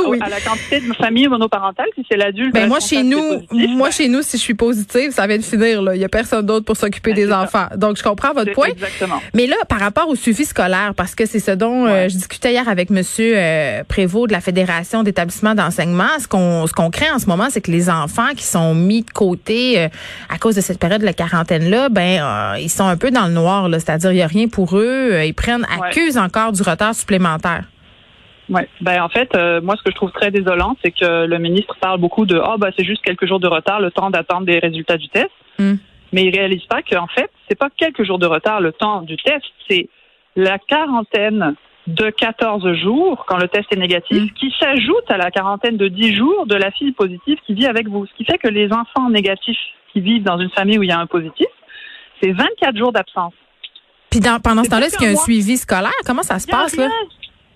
oui, 0.04 0.06
oui. 0.12 0.18
à 0.22 0.28
la 0.28 0.40
quantité 0.40 0.80
de 0.80 0.92
famille 0.94 1.28
monoparentale, 1.28 1.86
si 1.94 2.04
c'est 2.10 2.16
l'adulte. 2.16 2.52
Ben 2.54 2.66
moi 2.68 2.78
responsable 2.78 3.02
chez 3.04 3.08
nous, 3.08 3.68
moi 3.76 3.88
ben, 3.88 3.92
chez 3.92 4.08
nous, 4.08 4.22
si 4.22 4.36
je 4.36 4.42
suis 4.42 4.54
positive, 4.54 5.10
ça 5.12 5.26
vient 5.26 5.38
de 5.38 5.42
finir 5.42 5.82
là. 5.82 5.94
Il 5.94 6.00
y 6.00 6.04
a 6.04 6.08
personne 6.08 6.44
d'autre 6.44 6.64
pour 6.64 6.76
s'occuper 6.76 7.12
Ben, 7.12 7.24
des 7.24 7.28
ça. 7.30 7.40
enfants. 7.42 7.66
Donc 7.76 7.96
je 7.96 8.02
comprends 8.02 8.32
votre 8.32 8.52
point. 8.52 8.68
Exactement. 8.68 9.20
Mais 9.34 9.46
là, 9.46 9.56
par 9.68 9.80
rapport 9.80 10.08
au 10.08 10.14
suivi 10.14 10.44
scolaire, 10.44 10.92
parce 10.96 11.14
que 11.14 11.26
c'est 11.26 11.40
ce 11.40 11.50
dont 11.52 11.86
euh, 11.86 12.08
je 12.08 12.16
discutais 12.16 12.52
hier 12.52 12.68
avec 12.68 12.90
Monsieur 12.90 13.34
euh, 13.36 13.82
Prévost 13.88 14.28
de 14.28 14.32
la 14.32 14.40
Fédération 14.40 15.02
d'établissements 15.02 15.54
d'enseignement, 15.54 16.08
ce 16.18 16.28
qu'on 16.28 16.66
ce 16.66 16.72
qu'on 16.72 16.90
craint 16.90 17.14
en 17.14 17.18
ce 17.18 17.26
moment, 17.26 17.46
c'est 17.50 17.60
que 17.60 17.70
les 17.70 17.88
enfants 17.90 18.32
qui 18.36 18.44
sont 18.44 18.74
mis 18.74 19.02
de 19.02 19.10
côté 19.10 19.78
euh, 19.80 19.88
à 20.28 20.38
cause 20.38 20.54
de 20.56 20.60
cette 20.60 20.78
période 20.78 21.00
de 21.00 21.06
la 21.06 21.12
quarantaine 21.14 21.70
là, 21.70 21.88
ben 21.88 22.20
euh, 22.20 22.58
ils 22.60 22.70
sont 22.70 22.86
un 22.86 22.96
peu 22.96 23.10
dans 23.10 23.26
le 23.26 23.32
noir. 23.32 23.68
là. 23.68 23.78
C'est-à-dire 23.80 24.12
il 24.12 24.18
y 24.18 24.22
a 24.22 24.26
rien 24.26 24.48
pour 24.48 24.76
eux. 24.76 25.10
Euh, 25.12 25.24
Ils 25.24 25.34
prennent 25.34 25.66
Ouais. 25.80 25.88
accusent 25.88 26.18
encore 26.18 26.52
du 26.52 26.62
retard 26.62 26.94
supplémentaire. 26.94 27.64
Ouais. 28.48 28.68
Ben 28.80 29.02
en 29.02 29.08
fait, 29.08 29.34
euh, 29.34 29.60
moi 29.60 29.74
ce 29.76 29.82
que 29.82 29.90
je 29.90 29.96
trouve 29.96 30.12
très 30.12 30.30
désolant, 30.30 30.76
c'est 30.82 30.92
que 30.92 31.26
le 31.26 31.38
ministre 31.38 31.76
parle 31.80 31.98
beaucoup 32.00 32.26
de 32.26 32.38
ah 32.42 32.56
bah 32.58 32.68
c'est 32.76 32.84
juste 32.84 33.02
quelques 33.02 33.26
jours 33.26 33.40
de 33.40 33.48
retard, 33.48 33.80
le 33.80 33.90
temps 33.90 34.10
d'attendre 34.10 34.46
des 34.46 34.58
résultats 34.58 34.96
du 34.96 35.08
test. 35.08 35.30
Hmm. 35.58 35.74
Mais 36.12 36.24
il 36.24 36.36
réalise 36.36 36.64
pas 36.66 36.82
qu'en 36.82 37.08
fait, 37.08 37.30
c'est 37.48 37.58
pas 37.58 37.68
quelques 37.76 38.04
jours 38.04 38.18
de 38.18 38.26
retard 38.26 38.60
le 38.60 38.72
temps 38.72 39.02
du 39.02 39.16
test, 39.16 39.44
c'est 39.68 39.88
la 40.36 40.58
quarantaine 40.58 41.56
de 41.88 42.10
14 42.10 42.72
jours 42.74 43.24
quand 43.26 43.36
le 43.36 43.48
test 43.48 43.66
est 43.72 43.76
négatif, 43.78 44.22
Mm. 44.22 44.30
qui 44.34 44.52
s'ajoute 44.58 45.08
à 45.08 45.16
la 45.16 45.30
quarantaine 45.30 45.76
de 45.76 45.86
10 45.88 46.16
jours 46.16 46.46
de 46.46 46.56
la 46.56 46.70
fille 46.72 46.92
positive 46.92 47.38
qui 47.46 47.54
vit 47.54 47.66
avec 47.66 47.88
vous. 47.88 48.06
Ce 48.06 48.12
qui 48.16 48.24
fait 48.24 48.38
que 48.38 48.48
les 48.48 48.72
enfants 48.72 49.08
négatifs 49.08 49.58
qui 49.92 50.00
vivent 50.00 50.24
dans 50.24 50.38
une 50.38 50.50
famille 50.50 50.78
où 50.78 50.82
il 50.82 50.88
y 50.88 50.92
a 50.92 50.98
un 50.98 51.06
positif, 51.06 51.46
c'est 52.20 52.32
24 52.32 52.76
jours 52.76 52.92
d'absence. 52.92 53.34
Puis 54.10 54.20
dans, 54.20 54.40
pendant 54.40 54.64
ce 54.64 54.70
temps-là, 54.70 54.86
est-ce 54.86 54.96
qu'il 54.98 55.06
y 55.06 55.10
a 55.10 55.12
un 55.12 55.16
suivi 55.16 55.56
scolaire? 55.56 55.92
Comment 56.04 56.22
ça 56.22 56.38
se 56.38 56.46
passe, 56.46 56.76
là? 56.76 56.88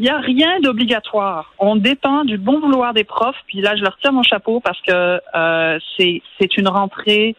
Il 0.00 0.04
n'y 0.04 0.09
a 0.09 0.19
rien 0.19 0.61
d'obligatoire. 0.61 1.52
On 1.59 1.76
dépend 1.76 2.25
du 2.25 2.38
bon 2.38 2.59
vouloir 2.59 2.95
des 2.95 3.04
profs. 3.04 3.37
Puis 3.47 3.61
là, 3.61 3.76
je 3.76 3.83
leur 3.83 3.99
tire 3.99 4.14
mon 4.14 4.23
chapeau 4.23 4.59
parce 4.61 4.80
que 4.80 5.21
euh, 5.35 5.78
c'est 5.99 6.23
c'est 6.40 6.57
une 6.57 6.69
rentrée. 6.69 7.37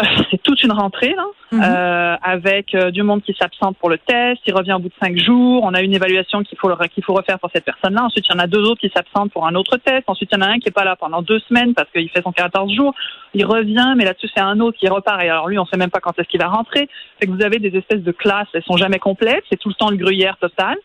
euh, 0.00 0.02
C'est 0.30 0.42
toute 0.42 0.62
une 0.62 0.72
rentrée 0.72 1.14
là, 1.14 1.26
Mhm. 1.52 1.62
euh, 1.64 2.16
avec 2.22 2.74
euh, 2.74 2.90
du 2.90 3.02
monde 3.02 3.22
qui 3.22 3.34
s'absente 3.38 3.76
pour 3.78 3.90
le 3.90 3.98
test. 3.98 4.40
Il 4.46 4.54
revient 4.54 4.72
au 4.74 4.78
bout 4.78 4.88
de 4.88 4.94
cinq 5.02 5.18
jours. 5.18 5.60
On 5.64 5.74
a 5.74 5.82
une 5.82 5.94
évaluation 5.94 6.42
qu'il 6.44 6.56
faut 6.58 6.70
qu'il 6.94 7.04
faut 7.04 7.12
refaire 7.14 7.38
pour 7.38 7.50
cette 7.54 7.64
personne-là. 7.66 8.04
Ensuite, 8.04 8.24
il 8.28 8.32
y 8.32 8.36
en 8.36 8.38
a 8.38 8.46
deux 8.46 8.62
autres 8.62 8.80
qui 8.80 8.90
s'absentent 8.94 9.32
pour 9.32 9.46
un 9.46 9.54
autre 9.54 9.76
test. 9.78 10.04
Ensuite, 10.06 10.30
il 10.32 10.38
y 10.38 10.42
en 10.42 10.46
a 10.46 10.50
un 10.50 10.58
qui 10.60 10.68
est 10.68 10.72
pas 10.80 10.84
là 10.84 10.94
pendant 10.96 11.20
deux 11.20 11.40
semaines 11.40 11.74
parce 11.74 11.90
qu'il 11.90 12.08
fait 12.10 12.22
son 12.22 12.32
14 12.32 12.72
jours. 12.74 12.94
Il 13.34 13.44
revient, 13.44 13.92
mais 13.96 14.04
là-dessus, 14.04 14.28
c'est 14.34 14.40
un 14.42 14.60
autre 14.60 14.78
qui 14.78 14.88
repart. 14.88 15.22
Et 15.22 15.28
alors 15.28 15.48
lui, 15.48 15.58
on 15.58 15.66
sait 15.66 15.76
même 15.76 15.90
pas 15.90 16.00
quand 16.00 16.18
est-ce 16.18 16.28
qu'il 16.28 16.40
va 16.40 16.48
rentrer. 16.48 16.88
Fait 17.20 17.26
que 17.26 17.32
vous 17.32 17.42
avez 17.42 17.58
des 17.58 17.76
espèces 17.76 18.02
de 18.02 18.12
classes. 18.12 18.48
Elles 18.54 18.62
sont 18.64 18.76
jamais 18.78 18.98
complètes. 18.98 19.44
C'est 19.50 19.58
tout 19.58 19.68
le 19.68 19.74
temps 19.74 19.90
le 19.90 19.96
gruyère 19.96 20.36
total. 20.38 20.76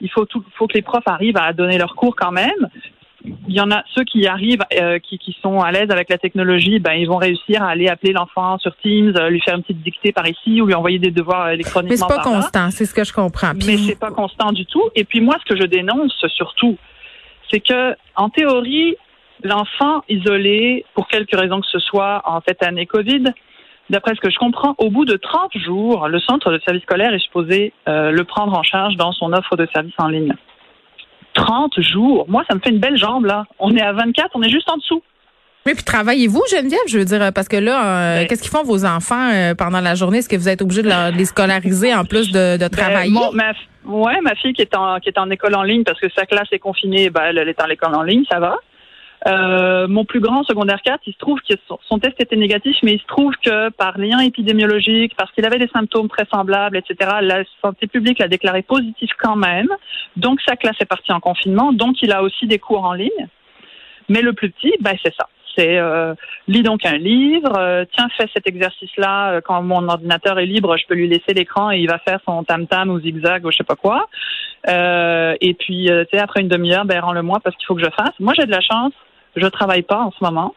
Il 0.00 0.10
faut 0.10 0.24
tout, 0.24 0.44
faut 0.58 0.66
que 0.66 0.74
les 0.74 0.82
profs 0.82 1.06
arrivent 1.06 1.38
à 1.38 1.52
donner 1.52 1.78
leurs 1.78 1.94
cours 1.94 2.14
quand 2.16 2.32
même. 2.32 2.68
Il 3.48 3.54
y 3.54 3.60
en 3.60 3.70
a 3.72 3.82
ceux 3.94 4.04
qui 4.04 4.26
arrivent, 4.26 4.62
euh, 4.78 4.98
qui, 5.00 5.18
qui 5.18 5.36
sont 5.42 5.60
à 5.60 5.72
l'aise 5.72 5.90
avec 5.90 6.08
la 6.10 6.18
technologie, 6.18 6.78
ben 6.78 6.92
ils 6.92 7.08
vont 7.08 7.16
réussir 7.16 7.62
à 7.62 7.70
aller 7.70 7.88
appeler 7.88 8.12
l'enfant 8.12 8.58
sur 8.58 8.76
Teams, 8.76 9.14
euh, 9.16 9.30
lui 9.30 9.40
faire 9.40 9.56
une 9.56 9.62
petite 9.62 9.82
dictée 9.82 10.12
par 10.12 10.28
ici 10.28 10.60
ou 10.60 10.66
lui 10.66 10.74
envoyer 10.74 11.00
des 11.00 11.10
devoirs 11.10 11.48
électroniquement. 11.50 11.90
Mais 11.90 11.96
c'est 11.96 12.06
pas 12.06 12.22
par 12.22 12.32
constant, 12.32 12.70
c'est 12.70 12.86
ce 12.86 12.94
que 12.94 13.04
je 13.04 13.12
comprends. 13.12 13.52
Puis 13.54 13.66
Mais 13.66 13.76
c'est 13.78 13.98
pas 13.98 14.12
constant 14.12 14.52
du 14.52 14.64
tout. 14.66 14.84
Et 14.94 15.04
puis 15.04 15.20
moi, 15.20 15.36
ce 15.40 15.54
que 15.54 15.60
je 15.60 15.66
dénonce 15.66 16.14
surtout, 16.28 16.78
c'est 17.50 17.60
que 17.60 17.96
en 18.14 18.28
théorie, 18.28 18.96
l'enfant 19.42 20.02
isolé, 20.08 20.84
pour 20.94 21.08
quelque 21.08 21.36
raison 21.36 21.60
que 21.60 21.66
ce 21.66 21.78
soit 21.78 22.22
en 22.24 22.40
cette 22.46 22.62
année 22.62 22.86
Covid, 22.86 23.24
d'après 23.90 24.14
ce 24.14 24.20
que 24.20 24.30
je 24.30 24.38
comprends, 24.38 24.74
au 24.78 24.90
bout 24.90 25.04
de 25.04 25.16
30 25.16 25.56
jours, 25.58 26.08
le 26.08 26.18
centre 26.20 26.50
de 26.52 26.58
service 26.64 26.82
scolaire 26.82 27.12
est 27.14 27.18
supposé 27.20 27.72
euh, 27.88 28.10
le 28.10 28.24
prendre 28.24 28.56
en 28.58 28.62
charge 28.62 28.96
dans 28.96 29.12
son 29.12 29.32
offre 29.32 29.56
de 29.56 29.66
service 29.74 29.94
en 29.98 30.08
ligne. 30.08 30.32
30 31.34 31.80
jours. 31.80 32.24
Moi, 32.28 32.44
ça 32.48 32.54
me 32.54 32.60
fait 32.60 32.70
une 32.70 32.78
belle 32.78 32.96
jambe, 32.96 33.26
là. 33.26 33.44
On 33.58 33.74
est 33.76 33.82
à 33.82 33.92
24, 33.92 34.30
on 34.34 34.42
est 34.42 34.48
juste 34.50 34.68
en 34.70 34.76
dessous. 34.78 35.02
Oui, 35.66 35.74
puis 35.74 35.82
travaillez-vous, 35.84 36.42
Geneviève, 36.50 36.78
je 36.88 36.98
veux 36.98 37.04
dire, 37.04 37.32
parce 37.34 37.48
que 37.48 37.56
là, 37.56 37.84
euh, 37.84 38.20
Ben- 38.20 38.28
qu'est-ce 38.28 38.42
qu'ils 38.42 38.52
font 38.52 38.62
vos 38.62 38.84
enfants 38.86 39.30
euh, 39.32 39.54
pendant 39.54 39.80
la 39.80 39.96
journée? 39.96 40.18
Est-ce 40.18 40.28
que 40.28 40.36
vous 40.36 40.48
êtes 40.48 40.62
obligé 40.62 40.82
de, 40.82 41.16
les 41.16 41.24
scolariser 41.24 41.92
en 41.92 42.04
plus 42.04 42.30
de, 42.30 42.54
de 42.56 42.58
Ben, 42.58 42.70
travailler? 42.70 43.10
mon- 43.10 43.32
ma, 43.32 43.50
ouais, 43.84 44.20
ma 44.22 44.34
fille 44.36 44.52
qui 44.52 44.62
est 44.62 44.76
en 44.76 45.00
qui 45.00 45.08
est 45.08 45.18
en 45.18 45.28
école 45.28 45.56
en 45.56 45.64
ligne 45.64 45.82
parce 45.82 45.98
que 46.00 46.06
sa 46.16 46.24
classe 46.24 46.46
est 46.52 46.60
confinée, 46.60 47.10
ben, 47.10 47.22
elle 47.36 47.38
est 47.48 47.60
en 47.60 47.66
école 47.66 47.94
en 47.96 48.02
ligne, 48.02 48.24
ça 48.30 48.38
va. 48.38 48.56
Euh, 49.26 49.88
mon 49.88 50.04
plus 50.04 50.20
grand 50.20 50.44
secondaire 50.44 50.80
4, 50.82 51.00
il 51.06 51.12
se 51.12 51.18
trouve 51.18 51.40
que 51.40 51.54
son, 51.88 51.98
test 51.98 52.20
était 52.20 52.36
négatif, 52.36 52.76
mais 52.82 52.92
il 52.92 53.00
se 53.00 53.06
trouve 53.06 53.32
que 53.42 53.70
par 53.70 53.98
lien 53.98 54.20
épidémiologique, 54.20 55.14
parce 55.16 55.32
qu'il 55.32 55.44
avait 55.46 55.58
des 55.58 55.68
symptômes 55.68 56.08
très 56.08 56.26
semblables, 56.26 56.76
etc., 56.76 57.10
la 57.22 57.42
santé 57.62 57.86
publique 57.86 58.18
l'a 58.18 58.28
déclaré 58.28 58.62
positif 58.62 59.10
quand 59.18 59.36
même. 59.36 59.68
Donc 60.16 60.40
sa 60.46 60.56
classe 60.56 60.76
est 60.80 60.86
partie 60.86 61.12
en 61.12 61.20
confinement, 61.20 61.72
donc 61.72 62.02
il 62.02 62.12
a 62.12 62.22
aussi 62.22 62.46
des 62.46 62.58
cours 62.58 62.84
en 62.84 62.92
ligne. 62.92 63.28
Mais 64.08 64.22
le 64.22 64.32
plus 64.32 64.50
petit, 64.50 64.72
ben, 64.80 64.96
c'est 65.02 65.14
ça. 65.14 65.28
C'est 65.56 65.78
euh, 65.78 66.14
lis 66.48 66.62
donc 66.62 66.84
un 66.84 66.98
livre, 66.98 67.58
euh, 67.58 67.84
tiens, 67.96 68.08
fais 68.16 68.28
cet 68.34 68.46
exercice-là. 68.46 69.32
euh, 69.32 69.40
Quand 69.40 69.62
mon 69.62 69.88
ordinateur 69.88 70.38
est 70.38 70.44
libre, 70.46 70.76
je 70.76 70.86
peux 70.86 70.94
lui 70.94 71.08
laisser 71.08 71.32
l'écran 71.32 71.70
et 71.70 71.78
il 71.78 71.88
va 71.88 71.98
faire 71.98 72.20
son 72.26 72.44
tam-tam 72.44 72.90
ou 72.90 73.00
zigzag 73.00 73.44
ou 73.46 73.50
je 73.50 73.56
sais 73.56 73.64
pas 73.64 73.74
quoi. 73.74 74.06
Euh, 74.68 75.34
et 75.40 75.54
puis, 75.54 75.86
tu 75.86 76.06
sais, 76.12 76.22
après 76.22 76.42
une 76.42 76.48
demi-heure, 76.48 76.84
ben, 76.84 77.00
rends-le-moi 77.00 77.40
parce 77.42 77.56
qu'il 77.56 77.66
faut 77.66 77.74
que 77.74 77.82
je 77.82 77.90
fasse. 77.90 78.12
Moi, 78.20 78.34
j'ai 78.36 78.44
de 78.44 78.50
la 78.50 78.60
chance. 78.60 78.92
Je 79.36 79.46
travaille 79.46 79.82
pas 79.82 80.00
en 80.00 80.10
ce 80.10 80.24
moment. 80.24 80.54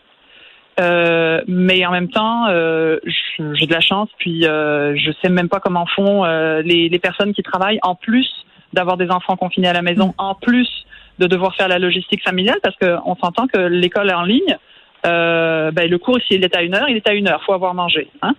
Euh, 0.80 1.42
mais 1.48 1.86
en 1.86 1.92
même 1.92 2.10
temps, 2.10 2.48
euh, 2.48 3.00
j'ai 3.06 3.66
de 3.66 3.74
la 3.74 3.82
chance, 3.82 4.10
puis 4.18 4.46
euh, 4.46 4.96
je 4.96 5.12
sais 5.22 5.30
même 5.30 5.50
pas 5.50 5.60
comment 5.60 5.86
font 5.86 6.24
euh, 6.24 6.62
les, 6.62 6.90
les 6.90 7.00
personnes 7.00 7.34
qui 7.34 7.44
travaillent 7.44 7.80
en 7.84 7.96
plus 7.96 8.30
d'avoir 8.72 8.96
des 8.96 9.10
enfants 9.10 9.36
confinés 9.36 9.68
à 9.68 9.74
la 9.74 9.82
maison, 9.82 10.14
en 10.18 10.36
plus 10.36 10.70
de 11.18 11.28
devoir 11.28 11.56
faire 11.56 11.68
la 11.68 11.80
logistique 11.80 12.24
familiale, 12.24 12.60
parce 12.64 12.78
qu'on 12.78 13.16
s'entend 13.16 13.48
que 13.48 13.58
l'école 13.58 14.12
en 14.12 14.24
ligne, 14.24 14.58
ben, 15.04 15.90
le 15.90 15.98
cours 15.98 16.20
ici, 16.20 16.36
il 16.36 16.44
est 16.46 16.56
à 16.56 16.62
une 16.62 16.76
heure, 16.76 16.88
il 16.88 16.96
est 16.96 17.08
à 17.08 17.14
une 17.14 17.28
heure, 17.28 17.42
faut 17.46 17.54
avoir 17.54 17.74
mangé. 17.74 18.08
Hein? 18.22 18.36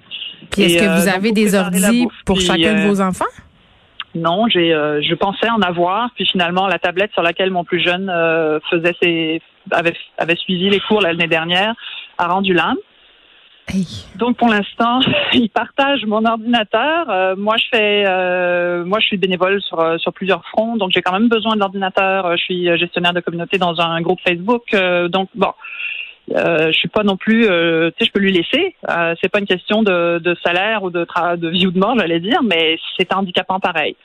Puis 0.51 0.63
est-ce 0.63 0.79
que 0.79 1.01
vous 1.03 1.09
avez 1.09 1.33
des 1.33 1.51
bouffe. 2.05 2.15
pour 2.25 2.37
Puis, 2.37 2.47
chacun 2.47 2.85
de 2.85 2.89
vos 2.89 3.01
enfants? 3.03 3.27
Non, 4.15 4.47
j'ai, 4.49 4.71
je 4.71 5.15
pensais 5.15 5.51
en 5.51 5.61
avoir, 5.61 6.11
puis 6.15 6.27
finalement 6.27 6.69
la 6.69 6.79
tablette 6.79 7.13
sur 7.13 7.23
laquelle 7.23 7.51
mon 7.51 7.65
plus 7.65 7.83
jeune 7.83 8.11
faisait 8.71 8.95
ses, 9.03 9.43
avait, 9.71 9.95
avait 10.19 10.37
suivi 10.37 10.69
les 10.71 10.81
cours 10.81 11.01
l'année 11.01 11.27
dernière 11.29 11.75
a 12.19 12.27
rendu 12.29 12.53
l'âme. 12.55 12.77
Donc 14.17 14.37
pour 14.37 14.49
l'instant, 14.49 15.01
il 15.33 15.49
partage 15.49 16.05
mon 16.05 16.25
ordinateur. 16.25 17.09
Euh, 17.09 17.37
moi, 17.37 17.57
je 17.57 17.65
fais, 17.73 18.05
euh, 18.07 18.85
moi, 18.85 18.99
je 19.01 19.07
suis 19.07 19.17
bénévole 19.17 19.63
sur 19.63 19.79
euh, 19.79 19.97
sur 19.99 20.13
plusieurs 20.13 20.45
fronts, 20.47 20.77
donc 20.77 20.91
j'ai 20.93 21.03
quand 21.03 21.13
même 21.13 21.29
besoin 21.29 21.55
de 21.55 21.61
l'ordinateur. 21.61 22.27
Euh, 22.27 22.37
Je 22.37 22.43
suis 22.43 22.69
euh, 22.69 22.77
gestionnaire 22.77 23.13
de 23.13 23.21
communauté 23.21 23.59
dans 23.59 23.81
un 23.81 24.01
groupe 24.01 24.19
Facebook, 24.27 24.65
euh, 24.75 25.09
donc 25.09 25.29
bon. 25.35 25.53
Euh, 26.37 26.67
je 26.71 26.79
suis 26.79 26.89
pas 26.89 27.03
non 27.03 27.17
plus, 27.17 27.47
euh, 27.49 27.91
tu 27.91 27.97
sais, 27.99 28.07
je 28.07 28.13
peux 28.13 28.21
lui 28.21 28.31
laisser. 28.33 28.77
Euh, 28.89 29.15
c'est 29.21 29.29
pas 29.29 29.41
une 29.41 29.47
question 29.47 29.83
de, 29.83 30.19
de 30.19 30.37
salaire 30.45 30.85
ou 30.85 30.91
de 30.91 31.05
tra- 31.05 31.37
de 31.37 31.49
vie 31.49 31.67
ou 31.67 31.73
de 31.73 31.79
mort, 31.79 31.97
j'allais 31.99 32.21
dire, 32.21 32.41
mais 32.45 32.79
c'est 32.97 33.13
handicapant 33.13 33.59
pareil. 33.59 33.97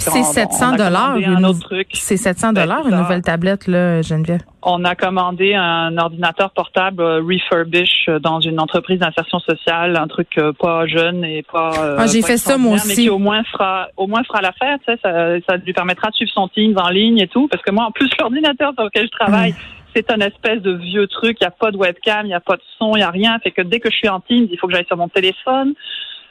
C'est 0.00 0.10
qu'on- 0.10 0.24
700 0.24 0.70
on 0.70 0.72
a 0.74 0.76
dollars 0.76 1.16
un 1.16 1.44
autre 1.44 1.60
truc. 1.60 1.88
C'est 1.92 2.16
700 2.16 2.52
dollars 2.52 2.86
une 2.88 2.96
nouvelle 2.96 3.22
tablette, 3.22 3.66
là, 3.66 4.02
Geneviève. 4.02 4.40
On 4.62 4.82
a 4.84 4.94
commandé 4.94 5.54
un 5.54 5.96
ordinateur 5.98 6.50
portable 6.52 7.02
euh, 7.02 7.20
refurbish 7.20 8.06
euh, 8.08 8.18
dans 8.18 8.40
une 8.40 8.58
entreprise 8.58 8.98
d'insertion 8.98 9.38
sociale, 9.40 9.96
un 9.96 10.06
truc 10.08 10.28
euh, 10.38 10.52
pas 10.58 10.86
jeune 10.86 11.22
et 11.24 11.42
pas. 11.42 11.72
Ah, 11.98 12.06
j'ai 12.06 12.22
fait 12.22 12.38
ça, 12.38 12.56
moi 12.56 12.74
aussi. 12.76 12.88
Mais 12.88 12.94
qui 12.94 13.10
au 13.10 13.18
moins 13.18 13.42
fera, 13.44 13.88
au 13.98 14.06
moins 14.06 14.22
fera 14.24 14.40
l'affaire. 14.40 14.78
Tu 14.86 14.92
sais, 14.92 14.98
ça, 15.02 15.12
ça 15.46 15.56
lui 15.58 15.72
permettra 15.74 16.08
de 16.10 16.14
suivre 16.14 16.30
son 16.32 16.48
Teams 16.48 16.74
en 16.78 16.88
ligne 16.88 17.18
et 17.18 17.28
tout. 17.28 17.46
Parce 17.48 17.62
que 17.62 17.70
moi, 17.72 17.84
en 17.84 17.90
plus, 17.90 18.08
l'ordinateur 18.18 18.72
sur 18.74 18.84
lequel 18.84 19.06
je 19.06 19.10
travaille, 19.18 19.52
Mm. 19.52 19.56
c'est 19.94 20.10
un 20.10 20.20
espèce 20.20 20.62
de 20.62 20.72
vieux 20.72 21.06
truc. 21.08 21.36
Il 21.40 21.44
n'y 21.44 21.48
a 21.48 21.50
pas 21.50 21.70
de 21.70 21.76
webcam, 21.76 22.24
il 22.24 22.28
n'y 22.28 22.34
a 22.34 22.40
pas 22.40 22.56
de 22.56 22.62
son, 22.78 22.92
il 22.96 23.00
n'y 23.00 23.02
a 23.04 23.10
rien. 23.10 23.38
Fait 23.40 23.50
que 23.50 23.62
dès 23.62 23.80
que 23.80 23.90
je 23.90 23.96
suis 23.96 24.08
en 24.08 24.20
Teams, 24.20 24.46
il 24.50 24.58
faut 24.58 24.66
que 24.66 24.72
j'aille 24.74 24.86
sur 24.86 24.96
mon 24.96 25.08
téléphone. 25.08 25.74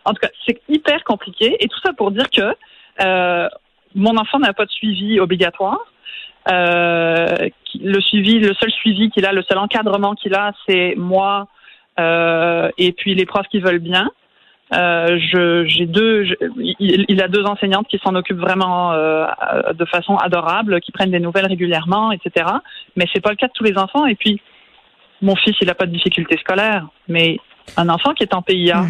En 0.05 0.11
tout 0.11 0.19
cas, 0.21 0.29
c'est 0.45 0.59
hyper 0.69 1.03
compliqué. 1.03 1.55
Et 1.59 1.67
tout 1.67 1.79
ça 1.85 1.93
pour 1.93 2.11
dire 2.11 2.29
que 2.29 2.41
mon 2.99 4.17
enfant 4.17 4.39
n'a 4.39 4.53
pas 4.53 4.65
de 4.65 4.71
suivi 4.71 5.19
obligatoire. 5.19 5.79
Euh, 6.51 7.49
le 7.81 8.01
suivi, 8.01 8.39
le 8.39 8.53
seul 8.55 8.71
suivi 8.71 9.09
qu'il 9.09 9.25
a, 9.25 9.31
le 9.31 9.43
seul 9.43 9.57
encadrement 9.57 10.13
qu'il 10.13 10.35
a, 10.35 10.51
c'est 10.67 10.95
moi 10.97 11.47
euh, 11.99 12.69
et 12.77 12.91
puis 12.91 13.15
les 13.15 13.25
profs 13.25 13.47
qui 13.47 13.59
veulent 13.59 13.79
bien. 13.79 14.11
Euh, 14.73 15.19
je, 15.19 15.65
j'ai 15.67 15.85
deux, 15.85 16.25
il, 16.79 17.21
a 17.21 17.27
deux 17.27 17.43
enseignantes 17.43 17.87
qui 17.87 17.99
s'en 18.03 18.15
occupent 18.15 18.39
vraiment 18.39 18.91
euh, 18.93 19.27
de 19.73 19.85
façon 19.85 20.15
adorable, 20.15 20.81
qui 20.81 20.91
prennent 20.91 21.11
des 21.11 21.19
nouvelles 21.19 21.45
régulièrement, 21.45 22.11
etc. 22.11 22.47
Mais 22.95 23.05
c'est 23.13 23.21
pas 23.21 23.29
le 23.29 23.35
cas 23.35 23.47
de 23.47 23.53
tous 23.53 23.63
les 23.63 23.77
enfants. 23.77 24.07
Et 24.07 24.15
puis, 24.15 24.41
mon 25.21 25.35
fils, 25.35 25.55
il 25.61 25.69
a 25.69 25.75
pas 25.75 25.85
de 25.85 25.91
difficultés 25.91 26.37
scolaires, 26.37 26.87
mais 27.07 27.37
un 27.77 27.87
enfant 27.87 28.13
qui 28.13 28.23
est 28.23 28.33
en 28.33 28.41
PIA, 28.41 28.81
Mm. 28.81 28.87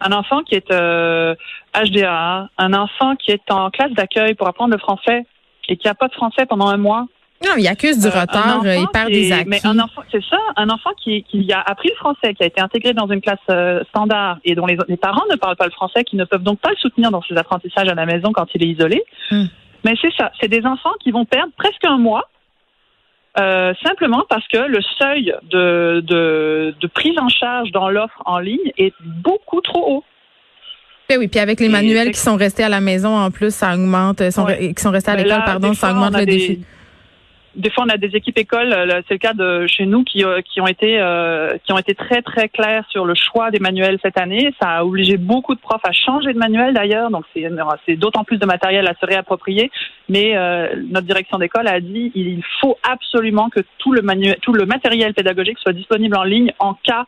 Un 0.00 0.12
enfant 0.12 0.42
qui 0.42 0.54
est 0.54 0.70
euh, 0.70 1.34
HDA, 1.74 2.48
un 2.58 2.72
enfant 2.72 3.16
qui 3.16 3.30
est 3.30 3.50
en 3.50 3.70
classe 3.70 3.92
d'accueil 3.92 4.34
pour 4.34 4.48
apprendre 4.48 4.72
le 4.72 4.78
français 4.78 5.24
et 5.68 5.76
qui 5.76 5.88
a 5.88 5.94
pas 5.94 6.08
de 6.08 6.14
français 6.14 6.46
pendant 6.46 6.68
un 6.68 6.76
mois, 6.76 7.06
Non, 7.44 7.52
il 7.56 7.66
accuse 7.68 7.98
du 7.98 8.08
euh, 8.08 8.20
retard, 8.20 8.62
euh, 8.64 8.76
il 8.76 8.88
perd 8.88 9.08
des 9.08 9.32
acquis. 9.32 9.48
Mais 9.48 9.64
un 9.64 9.78
enfant, 9.78 10.02
c'est 10.10 10.22
ça, 10.24 10.36
un 10.56 10.68
enfant 10.68 10.90
qui, 11.02 11.22
qui 11.22 11.50
a 11.52 11.60
appris 11.60 11.88
le 11.88 11.94
français, 11.94 12.34
qui 12.34 12.42
a 12.42 12.46
été 12.46 12.60
intégré 12.60 12.92
dans 12.92 13.06
une 13.06 13.20
classe 13.20 13.38
euh, 13.50 13.82
standard 13.90 14.38
et 14.44 14.54
dont 14.54 14.66
les, 14.66 14.76
les 14.88 14.96
parents 14.96 15.24
ne 15.30 15.36
parlent 15.36 15.56
pas 15.56 15.66
le 15.66 15.70
français, 15.70 16.04
qui 16.04 16.16
ne 16.16 16.24
peuvent 16.24 16.42
donc 16.42 16.60
pas 16.60 16.70
le 16.70 16.76
soutenir 16.76 17.10
dans 17.10 17.22
ses 17.22 17.36
apprentissages 17.36 17.88
à 17.88 17.94
la 17.94 18.04
maison 18.04 18.32
quand 18.32 18.46
il 18.54 18.62
est 18.64 18.68
isolé. 18.68 19.02
Hmm. 19.30 19.44
Mais 19.84 19.94
c'est 20.02 20.12
ça, 20.16 20.32
c'est 20.40 20.48
des 20.48 20.66
enfants 20.66 20.92
qui 21.02 21.12
vont 21.12 21.24
perdre 21.24 21.52
presque 21.56 21.84
un 21.84 21.98
mois. 21.98 22.28
Euh, 23.38 23.72
simplement 23.84 24.24
parce 24.28 24.46
que 24.48 24.58
le 24.58 24.80
seuil 24.98 25.32
de, 25.50 26.00
de, 26.00 26.74
de 26.80 26.86
prise 26.88 27.16
en 27.18 27.28
charge 27.28 27.70
dans 27.70 27.88
l'offre 27.88 28.20
en 28.24 28.38
ligne 28.38 28.72
est 28.76 28.92
beaucoup 29.00 29.60
trop 29.60 29.84
haut. 29.88 30.04
Ben 31.08 31.18
oui, 31.18 31.28
puis 31.28 31.40
avec 31.40 31.58
les 31.60 31.66
Et 31.66 31.70
manuels 31.70 32.12
qui 32.12 32.20
sont 32.20 32.36
restés 32.36 32.62
à 32.64 32.68
la 32.68 32.80
maison, 32.80 33.16
en 33.16 33.30
plus, 33.30 33.52
ça 33.54 33.74
augmente, 33.74 34.20
euh, 34.20 34.30
sont, 34.30 34.44
Ouais. 34.44 34.72
qui 34.74 34.82
sont 34.82 34.90
restés 34.92 35.10
à 35.10 35.16
l'école, 35.16 35.42
pardon, 35.44 35.74
ça 35.74 35.90
augmente 35.90 36.12
le 36.16 36.24
des- 36.24 36.26
défi. 36.26 36.60
Des 37.56 37.70
fois, 37.70 37.84
on 37.84 37.88
a 37.88 37.96
des 37.96 38.14
équipes 38.14 38.38
écoles. 38.38 38.72
euh, 38.72 39.02
C'est 39.08 39.14
le 39.14 39.18
cas 39.18 39.34
de 39.34 39.66
chez 39.66 39.84
nous 39.84 40.04
qui, 40.04 40.24
euh, 40.24 40.40
qui 40.42 40.60
ont 40.60 40.66
été 40.66 41.00
euh, 41.00 41.56
qui 41.64 41.72
ont 41.72 41.78
été 41.78 41.94
très 41.94 42.22
très 42.22 42.48
clairs 42.48 42.84
sur 42.90 43.04
le 43.04 43.14
choix 43.14 43.50
des 43.50 43.58
manuels 43.58 43.98
cette 44.02 44.18
année. 44.18 44.54
Ça 44.62 44.68
a 44.70 44.84
obligé 44.84 45.16
beaucoup 45.16 45.54
de 45.54 45.60
profs 45.60 45.84
à 45.84 45.92
changer 45.92 46.32
de 46.32 46.38
manuel 46.38 46.74
d'ailleurs. 46.74 47.10
Donc 47.10 47.24
c'est 47.34 47.48
c'est 47.86 47.96
d'autant 47.96 48.24
plus 48.24 48.38
de 48.38 48.46
matériel 48.46 48.86
à 48.86 48.94
se 49.00 49.04
réapproprier. 49.04 49.70
Mais 50.08 50.36
euh, 50.36 50.68
notre 50.90 51.06
direction 51.06 51.38
d'école 51.38 51.66
a 51.66 51.80
dit 51.80 52.12
il 52.14 52.42
faut 52.60 52.76
absolument 52.88 53.48
que 53.50 53.60
tout 53.78 53.92
le 53.92 54.02
manuel, 54.02 54.36
tout 54.42 54.52
le 54.52 54.66
matériel 54.66 55.12
pédagogique 55.14 55.58
soit 55.58 55.72
disponible 55.72 56.16
en 56.16 56.24
ligne 56.24 56.52
en 56.60 56.74
cas 56.74 57.06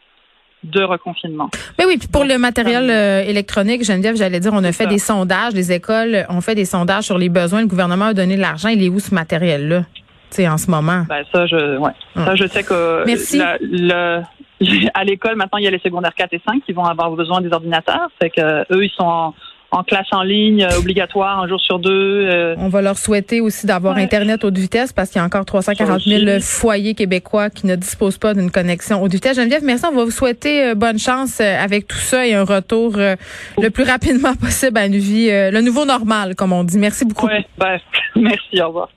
de 0.64 0.82
reconfinement. 0.82 1.50
Mais 1.78 1.84
oui, 1.84 1.99
puis 1.99 2.08
pour 2.08 2.25
le 2.25 2.38
matériel 2.38 2.88
euh, 2.88 3.22
électronique, 3.22 3.84
Geneviève, 3.84 4.16
j'allais 4.16 4.40
dire, 4.40 4.52
on 4.54 4.62
a 4.62 4.72
fait 4.72 4.87
des 4.87 4.99
sondages, 4.99 5.54
les 5.54 5.72
écoles 5.72 6.25
ont 6.28 6.40
fait 6.40 6.54
des 6.54 6.64
sondages 6.64 7.04
sur 7.04 7.18
les 7.18 7.28
besoins. 7.28 7.61
Le 7.61 7.66
gouvernement 7.66 8.06
a 8.06 8.14
donné 8.14 8.37
de 8.37 8.40
l'argent. 8.40 8.68
Il 8.68 8.82
est 8.82 8.88
où 8.88 9.00
ce 9.00 9.12
matériel-là? 9.14 9.84
En 10.41 10.59
ce 10.59 10.71
moment. 10.71 11.05
Ben 11.09 11.25
ça, 11.33 11.47
je, 11.47 11.79
ouais. 11.79 11.93
Ça, 12.15 12.25
ah. 12.29 12.35
je 12.35 12.47
sais 12.47 12.62
que 12.62 13.05
Merci. 13.07 13.41
Le, 13.61 14.23
à 14.95 15.05
l'école, 15.05 15.37
maintenant, 15.37 15.59
il 15.59 15.65
y 15.65 15.69
a 15.69 15.71
les 15.71 15.81
secondaires 15.81 16.15
4 16.15 16.33
et 16.33 16.43
5 16.47 16.62
qui 16.65 16.73
vont 16.73 16.85
avoir 16.85 17.11
besoin 17.11 17.41
des 17.41 17.53
ordinateurs. 17.53 18.09
C'est 18.21 18.31
que 18.31 18.62
eux, 18.73 18.85
ils 18.85 18.93
sont 18.97 19.05
en, 19.05 19.35
en 19.73 19.83
classe 19.83 20.07
en 20.12 20.23
ligne 20.23 20.65
euh, 20.65 20.79
obligatoire 20.79 21.41
un 21.41 21.49
jour 21.49 21.61
sur 21.61 21.79
deux. 21.79 22.29
Euh. 22.31 22.55
On 22.59 22.69
va 22.69 22.83
leur 22.83 22.99
souhaiter 22.99 23.41
aussi 23.41 23.67
d'avoir 23.67 23.97
Internet 23.97 24.45
haute 24.45 24.57
vitesse 24.57 24.93
parce 24.93 25.11
qu'il 25.11 25.19
y 25.19 25.23
a 25.23 25.25
encore 25.25 25.45
340 25.45 26.03
000 26.03 26.41
foyers 26.41 26.95
québécois 26.95 27.49
qui 27.51 27.67
ne 27.67 27.75
disposent 27.75 28.19
pas 28.19 28.35
d'une 28.35 28.51
connexion 28.51 29.03
haute 29.03 29.12
vitesse. 29.12 29.37
Geneviève, 29.37 29.65
merci. 29.65 29.87
On 29.91 29.97
va 29.97 30.05
vous 30.05 30.11
souhaiter 30.11 30.67
euh, 30.67 30.75
bonne 30.75 30.99
chance 30.99 31.41
avec 31.41 31.89
tout 31.89 31.97
ça 31.97 32.27
et 32.27 32.35
un 32.35 32.45
retour 32.45 32.97
le 32.97 33.71
plus 33.71 33.85
rapidement 33.85 34.35
possible 34.41 34.77
à 34.79 34.87
une 34.87 34.99
vie, 34.99 35.29
le 35.31 35.61
nouveau 35.61 35.85
normal, 35.85 36.35
comme 36.35 36.53
on 36.53 36.65
dit. 36.65 36.79
Merci 36.79 37.05
beaucoup. 37.07 37.27
Ouais, 37.27 37.45
ben, 37.59 37.79
merci. 38.17 38.61
Au 38.61 38.69
revoir. 38.69 38.89